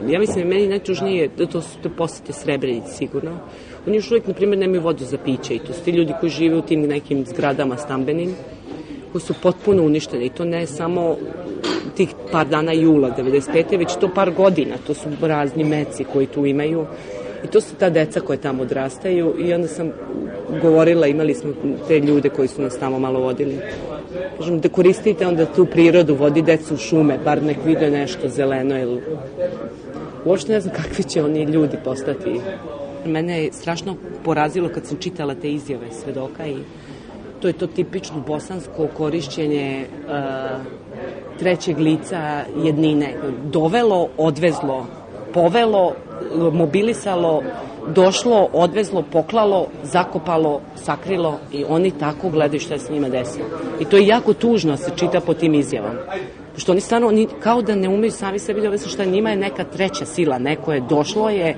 [0.09, 3.39] Ja mislim da meni najtužnije da to su te posete Srebrenici sigurno.
[3.87, 6.31] Oni još uvijek, na primjer, nemaju vodu za piće i to su ti ljudi koji
[6.31, 8.35] žive u tim nekim zgradama stambenim,
[9.13, 11.17] koji su potpuno uništeni i to ne samo
[11.97, 13.79] tih par dana jula 95.
[13.79, 16.87] već to par godina, to su razni meci koji tu imaju
[17.45, 19.93] i to su ta deca koje tamo odrastaju i onda sam
[20.63, 21.53] govorila, imali smo
[21.89, 23.59] te ljude koji su nas tamo malo vodili.
[24.39, 28.81] Kažem, da koristite onda tu prirodu, vodi decu u šume, bar nek vide nešto zeleno
[28.81, 29.01] ili...
[30.25, 32.41] Uopšte ne znam kakvi će oni ljudi postati.
[33.07, 36.57] Mene je strašno porazilo kad sam čitala te izjave svedoka i
[37.41, 40.67] to je to tipično bosansko korišćenje uh,
[41.39, 43.15] trećeg lica jednine.
[43.45, 44.87] Dovelo, odvezlo,
[45.35, 45.95] povelo,
[46.53, 47.43] mobilisalo,
[47.89, 53.41] došlo, odvezlo, poklalo, zakopalo, sakrilo i oni tako gledaju šta se njima desi.
[53.81, 56.01] I to je jako tužno da se čita po tim izjavama.
[56.57, 59.37] Što oni stvarno, oni kao da ne umeju sami sebi da objasne šta njima je
[59.37, 61.57] neka treća sila, neko je došlo je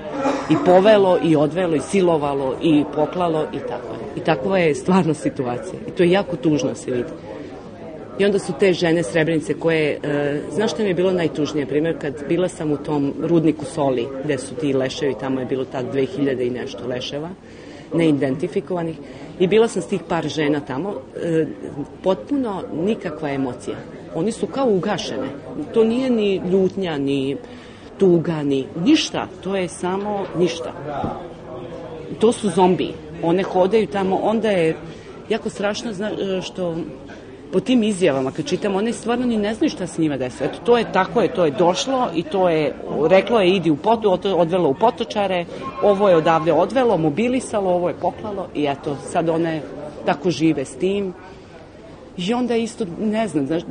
[0.49, 3.99] i povelo i odvelo i silovalo i poklalo i tako je.
[4.15, 5.79] I takva je stvarno situacija.
[5.87, 7.09] I to je jako tužno se vidi.
[8.19, 11.97] I onda su te žene srebrenice koje, e, znaš šta mi je bilo najtužnije, primjer,
[12.01, 15.93] kad bila sam u tom rudniku soli, gde su ti leševi, tamo je bilo tad
[15.93, 17.29] 2000 i nešto leševa,
[17.93, 18.95] neidentifikovanih,
[19.39, 20.93] i bila sam s tih par žena tamo,
[21.23, 21.45] e,
[22.03, 23.75] potpuno nikakva emocija.
[24.15, 25.27] Oni su kao ugašene.
[25.73, 27.37] To nije ni ljutnja, ni
[27.97, 29.27] tuga, ni ništa.
[29.43, 30.73] To je samo ništa.
[32.19, 32.93] To su zombi.
[33.23, 34.75] One hodaju tamo, onda je
[35.29, 36.75] jako strašno zna, e, što
[37.51, 40.49] po tim izjavama kad čitamo, one stvarno ni ne znaju šta se njima desilo.
[40.49, 42.73] Eto, to je tako je, to je došlo i to je,
[43.09, 45.45] reklo je idi u potu, odvelo u potočare,
[45.83, 49.61] ovo je odavde odvelo, mobilisalo, ovo je poklalo i eto, sad one
[50.05, 51.13] tako žive s tim.
[52.27, 53.63] I onda isto, ne znam, znaš,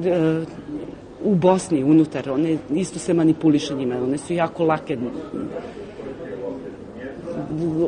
[1.22, 4.96] u Bosni, unutar, one isto se manipuliše njima, one su jako lake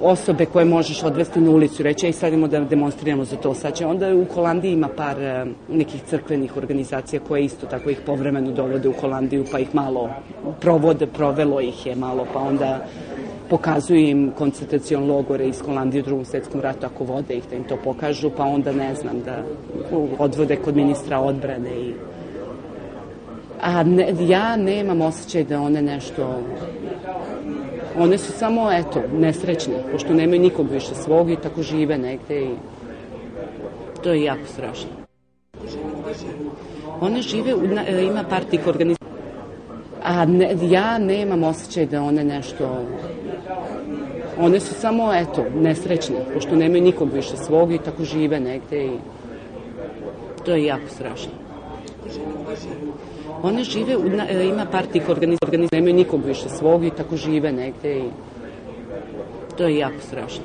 [0.02, 3.54] osobe koje možeš odvesti na ulicu reći, aj sad da demonstriramo za to.
[3.54, 8.00] Sad će, onda u Holandiji ima par e, nekih crkvenih organizacija koje isto tako ih
[8.06, 10.10] povremeno dovode u Holandiju, pa ih malo
[10.60, 12.84] provode, provelo ih je malo, pa onda
[13.50, 17.64] pokazuju im koncentracion logore iz Holandije u drugom svetskom ratu ako vode ih da im
[17.64, 19.42] to pokažu, pa onda ne znam da
[20.18, 21.94] odvode kod ministra odbrane i
[23.60, 26.42] a ne, ja nemam osjećaj da one nešto
[27.98, 32.54] One su samo, eto, nesrećne, pošto nemaju nikog više svog i tako žive negde i
[34.02, 34.90] to je jako strašno.
[37.00, 39.10] One žive, u, e, ima par tih organizacija,
[40.02, 42.84] a ne, ja nemam osjećaj da one nešto
[44.40, 48.98] one su samo, eto, nesrećne, pošto nemaju nikog više svog i tako žive negde i
[50.44, 51.30] to je jako strašno.
[53.42, 57.52] One žive, u, e, ima par tih organizacija, nemaju nikog više svog i tako žive
[57.52, 58.10] negde i
[59.56, 60.44] to je jako strašno.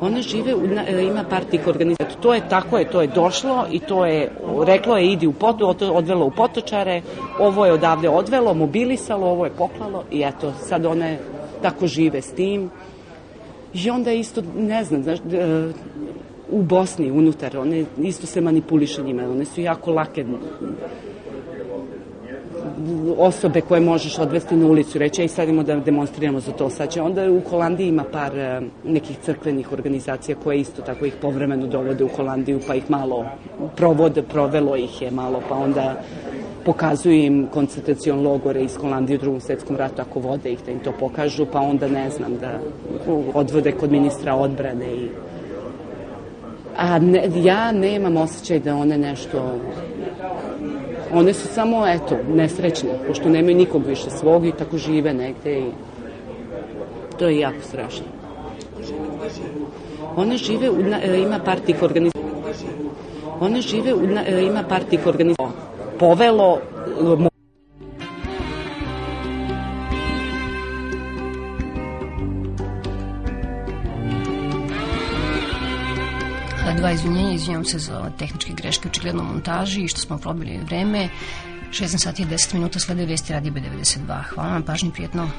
[0.00, 3.66] One žive, u, e, ima par tih organizacija, to je tako je, to je došlo
[3.70, 4.30] i to je,
[4.66, 7.02] reklo je idi u potu, odvelo u potočare,
[7.38, 11.18] ovo je odavde odvelo, mobilisalo, ovo je poklalo i eto, sad one
[11.62, 12.70] tako žive s tim.
[13.74, 15.72] I onda isto, ne znam, znaš, e,
[16.50, 20.24] u Bosni, unutar, one isto se manipuliše njima, one su jako lake
[23.18, 26.70] osobe koje možeš odvesti na ulicu reći, aj sad da demonstriramo za to.
[26.70, 31.14] Sad će, onda u Holandiji ima par e, nekih crkvenih organizacija koje isto tako ih
[31.20, 33.24] povremeno dovode u Holandiju, pa ih malo
[33.76, 36.00] provode, provelo ih je malo, pa onda
[36.64, 40.78] pokazuju im koncentracion logore iz Holandije u drugom svetskom ratu ako vode ih da im
[40.78, 42.58] to pokažu, pa onda ne znam da
[43.34, 45.08] odvode kod ministra odbrane i
[46.76, 49.58] a ne, ja nemam osjećaj da one nešto
[51.12, 55.70] one su samo eto nesrećne pošto nemaju nikog više svog i tako žive negde i
[57.18, 58.06] to je jako strašno.
[60.16, 62.70] One žive u, e, ima par tih organizacija
[63.40, 65.48] one žive u, e, ima par tih organizacija
[65.98, 66.58] povelo
[76.96, 81.08] e, dva izvinjenja, izvinjam se za tehničke greške, očigledno montaži i što smo probili vreme.
[81.70, 84.22] 16 sati i 10 minuta slede vesti radi B92.
[84.22, 85.30] Hvala vam, pažnji, prijetno.